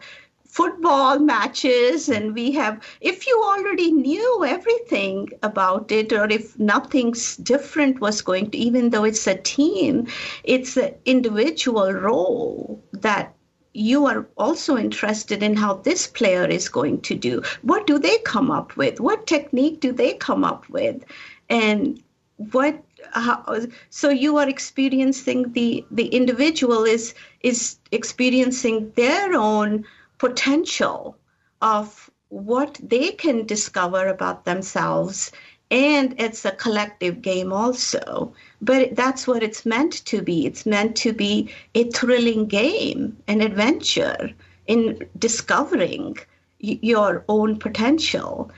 football 0.54 1.18
matches 1.18 2.08
and 2.08 2.32
we 2.32 2.52
have 2.52 2.80
if 3.00 3.26
you 3.26 3.42
already 3.44 3.90
knew 3.90 4.44
everything 4.46 5.28
about 5.42 5.90
it 5.90 6.12
or 6.12 6.26
if 6.30 6.56
nothing's 6.58 7.36
different 7.38 8.00
was 8.00 8.22
going 8.22 8.48
to 8.50 8.58
even 8.58 8.90
though 8.90 9.04
it's 9.04 9.26
a 9.26 9.34
team 9.34 10.06
it's 10.44 10.76
an 10.76 10.94
individual 11.04 11.92
role 11.92 12.80
that 12.92 13.34
you 13.74 14.06
are 14.06 14.24
also 14.38 14.76
interested 14.78 15.42
in 15.42 15.56
how 15.56 15.74
this 15.74 16.06
player 16.06 16.44
is 16.44 16.68
going 16.68 17.00
to 17.00 17.14
do. 17.16 17.42
What 17.62 17.88
do 17.88 17.98
they 17.98 18.18
come 18.18 18.50
up 18.50 18.76
with? 18.76 19.00
What 19.00 19.26
technique 19.26 19.80
do 19.80 19.92
they 19.92 20.14
come 20.14 20.44
up 20.44 20.68
with? 20.68 21.04
And 21.50 22.00
what 22.36 22.80
how, 23.10 23.66
so 23.90 24.08
you 24.08 24.38
are 24.38 24.48
experiencing 24.48 25.52
the 25.52 25.84
the 25.90 26.06
individual 26.06 26.84
is 26.84 27.14
is 27.40 27.76
experiencing 27.92 28.92
their 28.96 29.34
own 29.34 29.84
potential 30.18 31.16
of 31.62 32.10
what 32.28 32.80
they 32.82 33.10
can 33.12 33.46
discover 33.46 34.08
about 34.08 34.44
themselves 34.44 35.30
and 35.70 36.14
it's 36.20 36.44
a 36.44 36.52
collective 36.52 37.22
game 37.22 37.52
also. 37.52 38.32
But 38.60 38.94
that's 38.94 39.26
what 39.26 39.42
it's 39.42 39.66
meant 39.66 40.04
to 40.06 40.22
be. 40.22 40.46
It's 40.46 40.66
meant 40.66 40.94
to 40.96 41.12
be 41.12 41.50
a 41.74 41.84
thrilling 41.90 42.46
game 42.46 43.16
an 43.26 43.40
adventure 43.40 44.30
in 44.66 45.00
discovering 45.18 46.16
your 46.58 47.24
own 47.28 47.58
potential. 47.58 48.50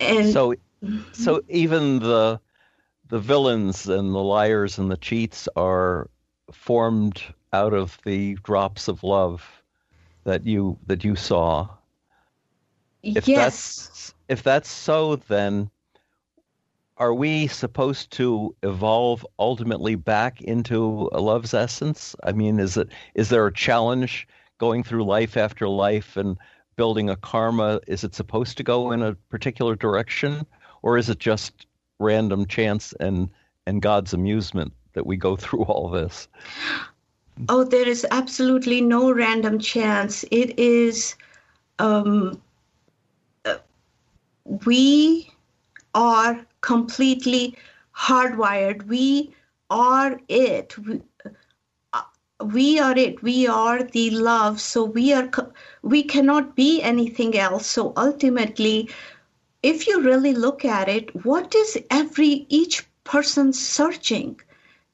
And 0.00 0.32
so 0.32 0.54
so 1.12 1.42
even 1.48 2.00
the 2.00 2.40
the 3.08 3.18
villains 3.18 3.88
and 3.88 4.14
the 4.14 4.18
liars 4.18 4.78
and 4.78 4.90
the 4.90 4.96
cheats 4.96 5.48
are 5.56 6.10
formed 6.50 7.22
out 7.52 7.72
of 7.72 7.98
the 8.04 8.34
drops 8.42 8.88
of 8.88 9.02
love 9.02 9.61
that 10.24 10.46
you 10.46 10.78
that 10.86 11.04
you 11.04 11.16
saw. 11.16 11.68
If 13.02 13.26
yes. 13.26 13.86
That's, 13.86 14.14
if 14.28 14.42
that's 14.42 14.70
so, 14.70 15.16
then 15.16 15.70
are 16.98 17.14
we 17.14 17.48
supposed 17.48 18.12
to 18.12 18.54
evolve 18.62 19.26
ultimately 19.38 19.96
back 19.96 20.40
into 20.40 21.10
a 21.12 21.20
love's 21.20 21.52
essence? 21.52 22.14
I 22.22 22.32
mean, 22.32 22.60
is 22.60 22.76
it 22.76 22.88
is 23.14 23.28
there 23.28 23.46
a 23.46 23.52
challenge 23.52 24.28
going 24.58 24.84
through 24.84 25.04
life 25.04 25.36
after 25.36 25.68
life 25.68 26.16
and 26.16 26.36
building 26.76 27.10
a 27.10 27.16
karma? 27.16 27.80
Is 27.86 28.04
it 28.04 28.14
supposed 28.14 28.56
to 28.58 28.62
go 28.62 28.92
in 28.92 29.02
a 29.02 29.14
particular 29.30 29.74
direction, 29.74 30.46
or 30.82 30.96
is 30.96 31.10
it 31.10 31.18
just 31.18 31.66
random 31.98 32.46
chance 32.46 32.92
and 33.00 33.30
and 33.66 33.82
God's 33.82 34.12
amusement 34.12 34.72
that 34.92 35.06
we 35.06 35.16
go 35.16 35.34
through 35.42 35.64
all 35.64 35.90
this? 35.90 36.28
Oh, 37.48 37.64
there 37.64 37.88
is 37.88 38.06
absolutely 38.10 38.80
no 38.80 39.12
random 39.12 39.58
chance. 39.58 40.24
It 40.30 40.58
is, 40.58 41.16
um, 41.78 42.40
uh, 43.44 43.58
we 44.66 45.32
are 45.94 46.46
completely 46.60 47.56
hardwired. 47.96 48.86
We 48.86 49.34
are 49.70 50.20
it. 50.28 50.76
We, 50.78 51.02
uh, 51.92 52.02
we 52.44 52.78
are 52.78 52.96
it. 52.96 53.22
We 53.22 53.46
are 53.46 53.82
the 53.82 54.10
love. 54.10 54.60
So 54.60 54.84
we 54.84 55.12
are. 55.12 55.30
We 55.82 56.02
cannot 56.02 56.54
be 56.54 56.82
anything 56.82 57.36
else. 57.36 57.66
So 57.66 57.92
ultimately, 57.96 58.90
if 59.62 59.86
you 59.86 60.00
really 60.02 60.34
look 60.34 60.64
at 60.64 60.88
it, 60.88 61.24
what 61.24 61.54
is 61.54 61.78
every 61.90 62.46
each 62.48 62.86
person 63.04 63.52
searching? 63.52 64.40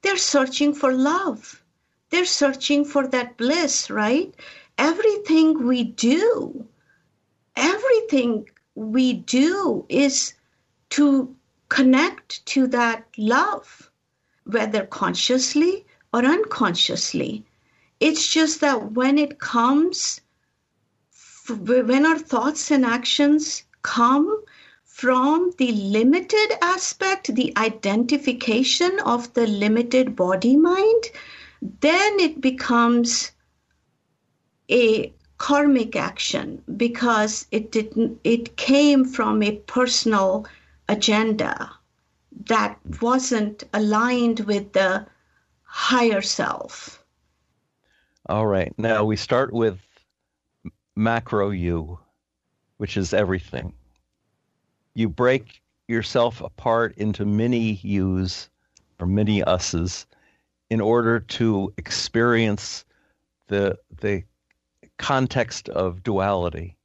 They're 0.03 0.17
searching 0.17 0.75
for 0.75 0.93
love 0.93 1.63
they're 2.11 2.25
searching 2.25 2.85
for 2.85 3.07
that 3.09 3.37
bliss, 3.37 3.91
right? 3.91 4.35
Everything 4.77 5.67
we 5.67 5.85
do, 5.85 6.67
everything 7.57 8.49
we 8.75 9.13
do 9.13 9.85
is 9.89 10.35
to 10.91 11.35
connect 11.69 12.45
to 12.47 12.67
that 12.69 13.05
love, 13.19 13.91
whether 14.45 14.87
consciously 14.87 15.85
or 16.13 16.25
unconsciously. 16.25 17.45
It's 18.01 18.27
just 18.27 18.61
that 18.61 18.93
when 18.93 19.19
it 19.19 19.39
comes, 19.39 20.21
when 21.49 22.07
our 22.07 22.19
thoughts 22.19 22.71
and 22.71 22.85
actions 22.85 23.65
come 23.83 24.45
from 24.85 25.53
the 25.59 25.73
limited 25.73 26.53
aspect, 26.63 27.35
the 27.35 27.53
identification 27.57 28.99
of 29.01 29.33
the 29.35 29.47
limited 29.47 30.17
body 30.17 30.57
mind, 30.57 31.05
then 31.63 32.21
it 32.21 32.41
becomes 32.41 33.33
a 34.71 35.13
karmic 35.39 35.97
action 35.97 36.63
because 36.77 37.47
it 37.51 37.71
didn't 37.71 38.19
it 38.25 38.57
came 38.57 39.05
from 39.05 39.43
a 39.43 39.57
personal 39.67 40.47
agenda 40.89 41.71
that 42.47 42.79
wasn't 43.01 43.65
aligned 43.73 44.41
with 44.41 44.73
the 44.73 45.07
higher 45.63 46.21
self. 46.21 47.05
All 48.27 48.47
right. 48.47 48.73
Now 48.79 49.05
we 49.05 49.17
start 49.17 49.53
with 49.53 49.79
macro 50.97 51.51
you 51.51 51.99
which 52.79 52.97
is 52.97 53.13
everything. 53.13 53.73
You 54.95 55.09
break 55.09 55.61
yourself 55.87 56.41
apart 56.41 56.97
into 56.97 57.25
many 57.25 57.81
yous 57.83 58.49
or 58.99 59.07
many 59.07 59.43
us's 59.43 60.07
in 60.71 60.81
order 60.81 61.21
to 61.21 61.73
experience 61.77 62.85
the 63.49 63.79
the 64.01 64.25
context 64.99 65.69
of 65.69 66.03
duality. 66.03 66.77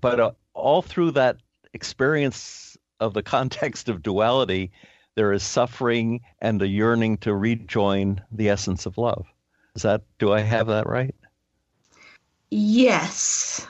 But 0.00 0.20
uh, 0.20 0.32
all 0.54 0.82
through 0.82 1.12
that 1.12 1.36
experience 1.72 2.76
of 3.00 3.14
the 3.14 3.22
context 3.22 3.88
of 3.88 4.02
duality, 4.02 4.72
there 5.14 5.32
is 5.32 5.42
suffering 5.42 6.20
and 6.40 6.60
a 6.60 6.68
yearning 6.68 7.18
to 7.18 7.34
rejoin 7.34 8.20
the 8.32 8.48
essence 8.48 8.86
of 8.86 8.98
love. 8.98 9.26
Is 9.74 9.82
that 9.82 10.02
do 10.18 10.32
I 10.32 10.40
have 10.40 10.66
that 10.68 10.88
right? 10.88 11.14
Yes. 12.50 13.66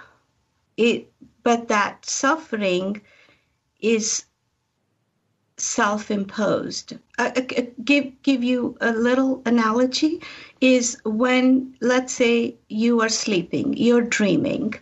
It 0.76 1.12
but 1.42 1.68
that 1.68 2.04
suffering 2.04 3.00
is 3.80 4.24
self-imposed. 5.58 6.94
Uh, 7.18 7.30
uh, 7.36 7.62
give 7.84 8.22
give 8.22 8.42
you 8.44 8.76
a 8.80 8.92
little 8.92 9.42
analogy 9.46 10.20
is 10.60 10.98
when 11.04 11.74
let's 11.80 12.12
say 12.12 12.54
you 12.68 13.00
are 13.00 13.08
sleeping, 13.08 13.74
you're 13.76 14.02
dreaming. 14.02 14.74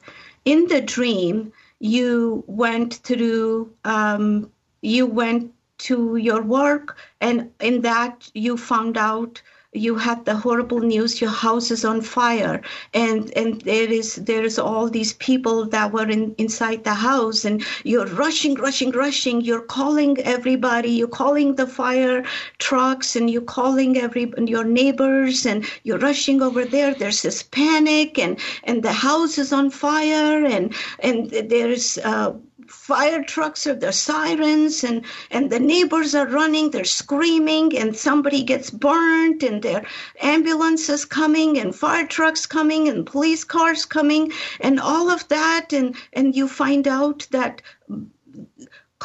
In 0.44 0.66
the 0.68 0.80
dream, 0.80 1.52
you 1.80 2.44
went 2.46 2.94
through 2.94 3.72
um, 3.84 4.50
you 4.82 5.06
went 5.06 5.52
to 5.78 6.16
your 6.16 6.42
work, 6.42 6.96
and 7.20 7.50
in 7.60 7.82
that 7.82 8.30
you 8.34 8.56
found 8.56 8.96
out 8.96 9.42
you 9.74 9.96
had 9.96 10.24
the 10.24 10.36
horrible 10.36 10.80
news 10.80 11.20
your 11.20 11.30
house 11.30 11.70
is 11.70 11.84
on 11.84 12.00
fire. 12.00 12.62
And 12.94 13.30
and 13.36 13.60
there 13.62 13.90
is 13.90 14.14
there 14.14 14.44
is 14.44 14.58
all 14.58 14.88
these 14.88 15.12
people 15.14 15.66
that 15.66 15.92
were 15.92 16.08
in 16.08 16.34
inside 16.38 16.84
the 16.84 16.94
house 16.94 17.44
and 17.44 17.62
you're 17.82 18.06
rushing 18.06 18.54
rushing 18.54 18.92
rushing. 18.92 19.40
You're 19.40 19.66
calling 19.66 20.18
everybody. 20.20 20.90
You're 20.90 21.08
calling 21.08 21.56
the 21.56 21.66
fire 21.66 22.24
trucks 22.58 23.16
and 23.16 23.28
you're 23.28 23.42
calling 23.42 23.98
every 23.98 24.32
your 24.38 24.64
neighbors 24.64 25.44
and 25.44 25.64
you're 25.82 25.98
rushing 25.98 26.40
over 26.40 26.64
there. 26.64 26.94
There's 26.94 27.22
this 27.22 27.42
panic 27.42 28.18
and 28.18 28.38
and 28.62 28.82
the 28.82 28.92
house 28.92 29.38
is 29.38 29.52
on 29.52 29.70
fire 29.70 30.44
and 30.44 30.72
and 31.00 31.30
there's 31.30 31.98
uh 31.98 32.34
fire 32.68 33.22
trucks 33.22 33.66
or 33.66 33.74
the 33.74 33.92
sirens 33.92 34.84
and 34.84 35.04
and 35.30 35.50
the 35.50 35.60
neighbors 35.60 36.14
are 36.14 36.26
running 36.26 36.70
they're 36.70 36.84
screaming 36.84 37.76
and 37.76 37.96
somebody 37.96 38.42
gets 38.42 38.70
burnt 38.70 39.42
and 39.42 39.62
their 39.62 39.84
ambulances 40.20 41.04
coming 41.04 41.58
and 41.58 41.74
fire 41.74 42.06
trucks 42.06 42.46
coming 42.46 42.88
and 42.88 43.06
police 43.06 43.44
cars 43.44 43.84
coming 43.84 44.32
and 44.60 44.80
all 44.80 45.10
of 45.10 45.26
that 45.28 45.72
and 45.72 45.96
and 46.12 46.36
you 46.36 46.48
find 46.48 46.88
out 46.88 47.26
that 47.30 47.62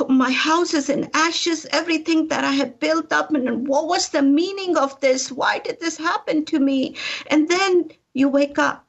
my 0.08 0.32
house 0.32 0.74
is 0.74 0.90
in 0.90 1.10
ashes 1.14 1.66
everything 1.72 2.30
that 2.30 2.46
i 2.46 2.52
had 2.52 2.80
built 2.80 3.12
up 3.12 3.34
and 3.34 3.68
what 3.68 3.88
was 3.88 4.10
the 4.10 4.22
meaning 4.22 4.78
of 4.78 5.00
this? 5.02 5.32
Why 5.32 5.60
did 5.60 5.80
this 5.80 5.98
happen 5.98 6.46
to 6.46 6.60
me? 6.60 6.96
And 7.28 7.50
then 7.50 7.92
you 8.14 8.30
wake 8.30 8.58
up 8.58 8.89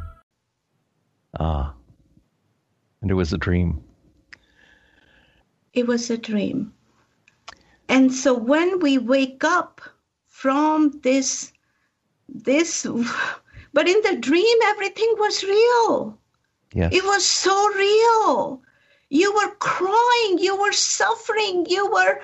Ah. 1.41 1.73
And 3.01 3.09
it 3.09 3.15
was 3.15 3.33
a 3.33 3.37
dream. 3.37 3.83
It 5.73 5.87
was 5.87 6.11
a 6.11 6.17
dream. 6.17 6.71
And 7.89 8.13
so 8.13 8.37
when 8.37 8.79
we 8.79 8.99
wake 8.99 9.43
up 9.43 9.81
from 10.27 10.91
this, 11.01 11.51
this, 12.29 12.85
but 13.73 13.89
in 13.89 14.01
the 14.03 14.17
dream, 14.17 14.57
everything 14.65 15.15
was 15.17 15.43
real. 15.43 16.19
Yes. 16.73 16.93
It 16.93 17.03
was 17.03 17.25
so 17.25 17.55
real. 17.73 18.61
You 19.09 19.33
were 19.33 19.55
crying, 19.55 20.37
you 20.37 20.61
were 20.61 20.71
suffering, 20.71 21.65
you 21.67 21.91
were 21.91 22.21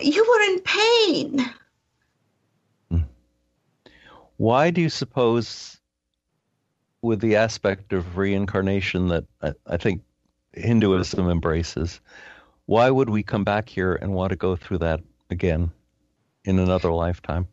you 0.00 0.24
were 0.28 0.42
in 0.52 0.60
pain. 0.60 1.54
Hmm. 2.90 3.06
Why 4.38 4.70
do 4.70 4.80
you 4.80 4.90
suppose 4.90 5.75
with 7.02 7.20
the 7.20 7.36
aspect 7.36 7.92
of 7.92 8.16
reincarnation 8.16 9.08
that 9.08 9.24
I, 9.42 9.52
I 9.66 9.76
think 9.76 10.02
Hinduism 10.52 11.28
embraces, 11.28 12.00
why 12.66 12.90
would 12.90 13.10
we 13.10 13.22
come 13.22 13.44
back 13.44 13.68
here 13.68 13.94
and 13.94 14.12
want 14.12 14.30
to 14.30 14.36
go 14.36 14.56
through 14.56 14.78
that 14.78 15.00
again 15.30 15.70
in 16.44 16.58
another 16.58 16.90
lifetime? 16.90 17.48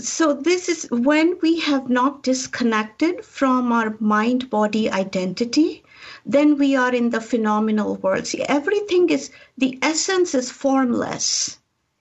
So, 0.00 0.32
this 0.32 0.68
is 0.68 0.88
when 0.90 1.38
we 1.40 1.60
have 1.60 1.88
not 1.88 2.24
disconnected 2.24 3.24
from 3.24 3.70
our 3.70 3.96
mind 4.00 4.50
body 4.50 4.90
identity, 4.90 5.84
then 6.26 6.58
we 6.58 6.74
are 6.74 6.92
in 6.92 7.10
the 7.10 7.20
phenomenal 7.20 7.96
world. 7.96 8.26
See, 8.26 8.42
everything 8.42 9.10
is, 9.10 9.30
the 9.56 9.78
essence 9.82 10.34
is 10.34 10.50
formless 10.50 11.58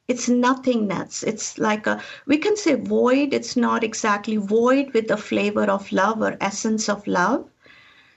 it's 0.08 0.28
nothingness. 0.28 1.24
It's 1.24 1.58
like 1.58 1.88
a 1.88 2.02
we 2.26 2.38
can 2.38 2.58
say 2.58 2.76
void. 2.76 3.34
It's 3.34 3.56
not 3.56 3.84
exactly 3.84 4.38
void 4.38 4.94
with 4.94 5.08
the 5.08 5.18
flavor 5.18 5.63
of 5.63 5.92
love 5.92 6.22
or 6.22 6.38
essence 6.42 6.89
of 6.89 7.08
love. 7.08 7.50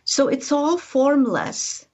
So 0.05 0.29
it's 0.29 0.51
all 0.53 0.79
formless. 0.79 1.87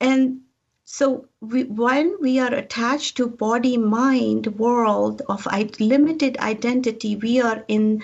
And 0.00 0.40
so 0.84 1.26
we, 1.40 1.64
when 1.64 2.16
we 2.20 2.38
are 2.40 2.54
attached 2.54 3.16
to 3.16 3.28
body 3.28 3.76
mind 3.76 4.58
world 4.58 5.22
of 5.28 5.46
limited 5.80 6.38
identity 6.38 7.14
we 7.16 7.40
are 7.40 7.64
in 7.68 8.02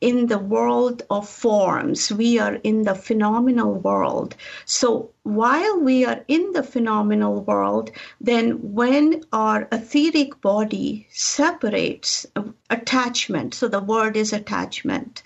in 0.00 0.26
the 0.26 0.38
world 0.38 1.02
of 1.10 1.28
forms 1.28 2.10
we 2.10 2.38
are 2.38 2.54
in 2.54 2.82
the 2.84 2.94
phenomenal 2.94 3.74
world 3.74 4.34
so 4.64 5.10
while 5.22 5.80
we 5.80 6.04
are 6.04 6.24
in 6.26 6.52
the 6.52 6.62
phenomenal 6.62 7.42
world 7.42 7.90
then 8.20 8.52
when 8.74 9.22
our 9.32 9.68
etheric 9.72 10.40
body 10.40 11.06
separates 11.10 12.26
uh, 12.36 12.42
attachment 12.70 13.54
so 13.54 13.68
the 13.68 13.80
word 13.80 14.16
is 14.16 14.32
attachment 14.32 15.22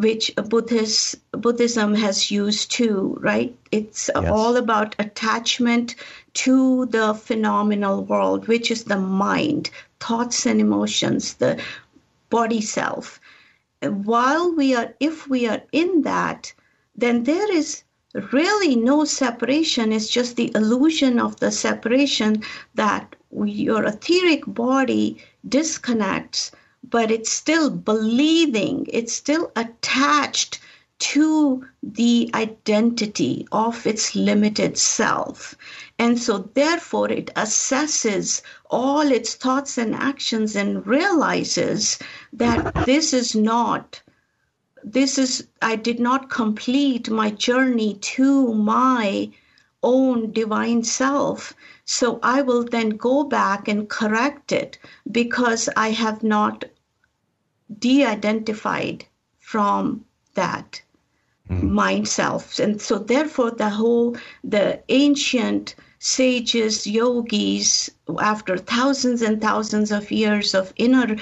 which 0.00 0.34
Buddhist, 0.36 1.16
Buddhism 1.32 1.94
has 1.94 2.30
used 2.30 2.70
too, 2.70 3.18
right? 3.20 3.54
It's 3.70 4.08
yes. 4.14 4.30
all 4.30 4.56
about 4.56 4.96
attachment 4.98 5.94
to 6.34 6.86
the 6.86 7.12
phenomenal 7.12 8.04
world, 8.04 8.48
which 8.48 8.70
is 8.70 8.84
the 8.84 8.96
mind, 8.96 9.68
thoughts 9.98 10.46
and 10.46 10.58
emotions, 10.58 11.34
the 11.34 11.60
body 12.30 12.62
self. 12.62 13.19
While 13.82 14.54
we 14.54 14.74
are, 14.74 14.94
if 15.00 15.28
we 15.28 15.46
are 15.46 15.62
in 15.72 16.02
that, 16.02 16.52
then 16.94 17.24
there 17.24 17.50
is 17.50 17.82
really 18.32 18.76
no 18.76 19.04
separation. 19.04 19.92
It's 19.92 20.08
just 20.08 20.36
the 20.36 20.52
illusion 20.54 21.18
of 21.18 21.40
the 21.40 21.50
separation 21.50 22.42
that 22.74 23.16
your 23.32 23.84
etheric 23.84 24.42
body 24.46 25.22
disconnects 25.48 26.50
but 26.82 27.10
it's 27.10 27.30
still 27.30 27.70
believing, 27.70 28.86
it's 28.90 29.12
still 29.12 29.52
attached 29.54 30.60
to 31.00 31.66
the 31.82 32.30
identity 32.34 33.48
of 33.50 33.86
its 33.86 34.14
limited 34.14 34.76
self. 34.76 35.56
And 35.98 36.18
so, 36.18 36.50
therefore, 36.54 37.10
it 37.10 37.34
assesses 37.34 38.42
all 38.70 39.10
its 39.10 39.34
thoughts 39.34 39.78
and 39.78 39.94
actions 39.94 40.54
and 40.54 40.86
realizes 40.86 41.98
that 42.34 42.84
this 42.84 43.12
is 43.14 43.34
not, 43.34 44.02
this 44.84 45.18
is, 45.18 45.48
I 45.62 45.76
did 45.76 45.98
not 45.98 46.30
complete 46.30 47.08
my 47.08 47.30
journey 47.30 47.94
to 47.94 48.52
my 48.54 49.30
own 49.82 50.32
divine 50.32 50.84
self. 50.84 51.54
So 51.86 52.20
I 52.22 52.42
will 52.42 52.64
then 52.64 52.90
go 52.90 53.24
back 53.24 53.68
and 53.68 53.88
correct 53.88 54.52
it 54.52 54.78
because 55.10 55.68
I 55.76 55.90
have 55.92 56.22
not 56.22 56.66
de 57.78 58.04
identified 58.04 59.06
from 59.38 60.04
that 60.34 60.82
mm. 61.50 61.62
mind 61.62 62.08
self. 62.08 62.58
And 62.58 62.80
so, 62.80 62.98
therefore, 62.98 63.50
the 63.50 63.70
whole, 63.70 64.16
the 64.44 64.80
ancient 64.88 65.74
sages, 65.98 66.86
yogis, 66.86 67.90
after 68.20 68.56
thousands 68.56 69.20
and 69.20 69.40
thousands 69.40 69.92
of 69.92 70.10
years 70.10 70.54
of 70.54 70.72
inner 70.76 71.16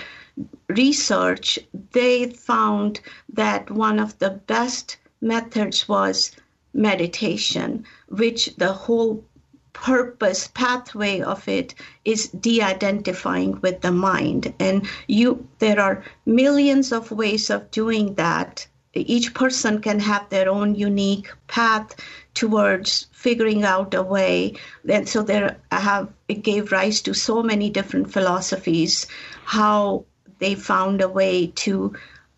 research, 0.68 1.58
they 1.92 2.30
found 2.30 3.00
that 3.32 3.70
one 3.70 3.98
of 3.98 4.18
the 4.18 4.30
best 4.46 4.96
methods 5.20 5.88
was 5.88 6.30
meditation, 6.72 7.84
which 8.08 8.54
the 8.56 8.72
whole 8.72 9.24
purpose 9.72 10.48
pathway 10.54 11.20
of 11.20 11.46
it 11.46 11.74
is 12.04 12.28
de-identifying 12.28 13.60
with 13.60 13.80
the 13.80 13.92
mind 13.92 14.52
and 14.58 14.84
you 15.06 15.46
there 15.60 15.78
are 15.78 16.02
millions 16.26 16.90
of 16.92 17.12
ways 17.12 17.48
of 17.48 17.70
doing 17.70 18.14
that 18.14 18.66
each 18.94 19.34
person 19.34 19.80
can 19.80 20.00
have 20.00 20.28
their 20.28 20.48
own 20.48 20.74
unique 20.74 21.30
path 21.46 21.94
towards 22.34 23.06
figuring 23.12 23.64
out 23.64 23.94
a 23.94 24.02
way 24.02 24.54
and 24.88 25.08
so 25.08 25.22
there 25.22 25.56
I 25.70 25.80
have 25.80 26.08
it 26.28 26.42
gave 26.42 26.72
rise 26.72 27.02
to 27.02 27.14
so 27.14 27.42
many 27.42 27.70
different 27.70 28.12
philosophies 28.12 29.06
how 29.44 30.04
they 30.38 30.54
found 30.54 31.00
a 31.00 31.08
way 31.08 31.48
to 31.48 31.94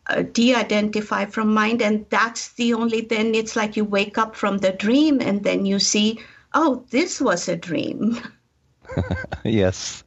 uh, 0.06 0.22
de-identify 0.32 1.26
from 1.26 1.54
mind 1.54 1.82
and 1.82 2.06
that's 2.10 2.52
the 2.52 2.74
only 2.74 3.02
then 3.02 3.34
it's 3.34 3.56
like 3.56 3.76
you 3.76 3.84
wake 3.84 4.18
up 4.18 4.34
from 4.34 4.58
the 4.58 4.72
dream 4.72 5.20
and 5.20 5.44
then 5.44 5.66
you 5.66 5.78
see 5.78 6.18
oh, 6.54 6.84
this 6.90 7.20
was 7.20 7.48
a 7.48 7.56
dream. 7.56 8.18
yes. 9.44 10.02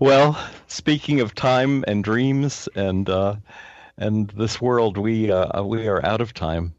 Well, 0.00 0.38
speaking 0.66 1.20
of 1.20 1.34
time 1.34 1.84
and 1.86 2.04
dreams 2.04 2.68
and 2.74 3.08
uh, 3.08 3.36
and 4.02 4.30
this 4.30 4.60
world, 4.60 4.98
we 4.98 5.30
uh, 5.30 5.62
we 5.62 5.88
are 5.88 6.04
out 6.04 6.20
of 6.20 6.34
time. 6.34 6.74